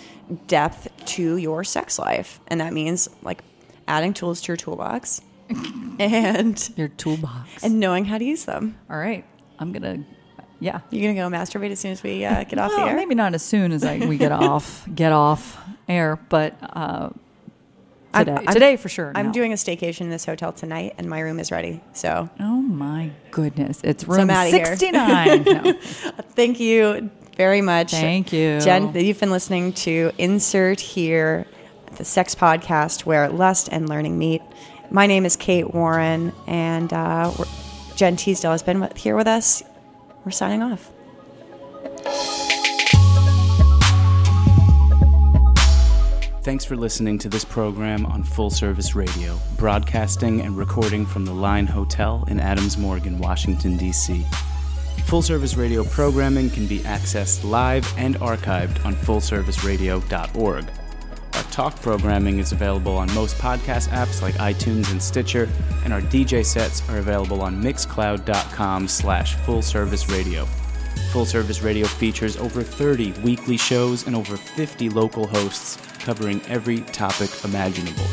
[0.46, 3.42] depth to your sex life, and that means like
[3.88, 5.20] adding tools to your toolbox
[5.98, 7.64] and Your toolbox.
[7.64, 8.76] and knowing how to use them.
[8.90, 9.24] all right,
[9.58, 10.04] I'm gonna.
[10.60, 10.80] Yeah.
[10.90, 12.96] You're gonna go masturbate as soon as we uh, get off Well, the air.
[12.96, 15.56] maybe not as soon as I, we get off get off
[15.88, 17.10] air, but uh,
[18.12, 19.12] today I'm- today for sure.
[19.14, 21.80] I'm doing a staycation in this hotel tonight, and my room is ready.
[21.92, 23.80] So Oh my goodness!
[23.84, 24.64] It's room here.
[24.66, 25.44] 69.
[25.44, 25.72] No.
[26.32, 27.92] thank you very much.
[27.92, 28.60] Thank you.
[28.60, 28.92] Jen.
[28.96, 31.46] You've been listening to Insert Here,
[31.98, 34.40] the sex podcast where lust and learning meet.
[34.90, 37.34] My name is Kate Warren, and uh,
[37.96, 39.62] Jen Tisdale has been here with us.
[40.24, 40.90] We're signing off.
[46.42, 51.34] Thanks for listening to this program on Full Service Radio, broadcasting and recording from the
[51.34, 54.24] Line Hotel in Adams Morgan, Washington, D.C.
[55.04, 60.70] Full Service Radio programming can be accessed live and archived on fullserviceradio.org.
[61.38, 65.48] Our talk programming is available on most podcast apps like iTunes and Stitcher,
[65.84, 70.48] and our DJ sets are available on mixcloud.com slash fullserviceradio.
[71.12, 76.80] Full Service Radio features over 30 weekly shows and over 50 local hosts covering every
[76.80, 78.06] topic imaginable.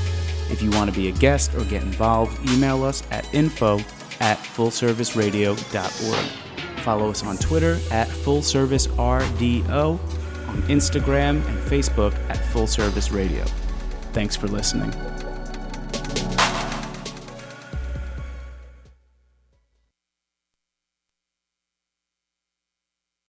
[0.52, 3.80] If you want to be a guest or get involved, email us at info
[4.20, 6.26] at fullserviceradio.org.
[6.82, 10.00] Follow us on Twitter at fullservicerdo,
[10.64, 13.44] Instagram and Facebook at Full Service Radio.
[14.14, 14.94] Thanks for listening.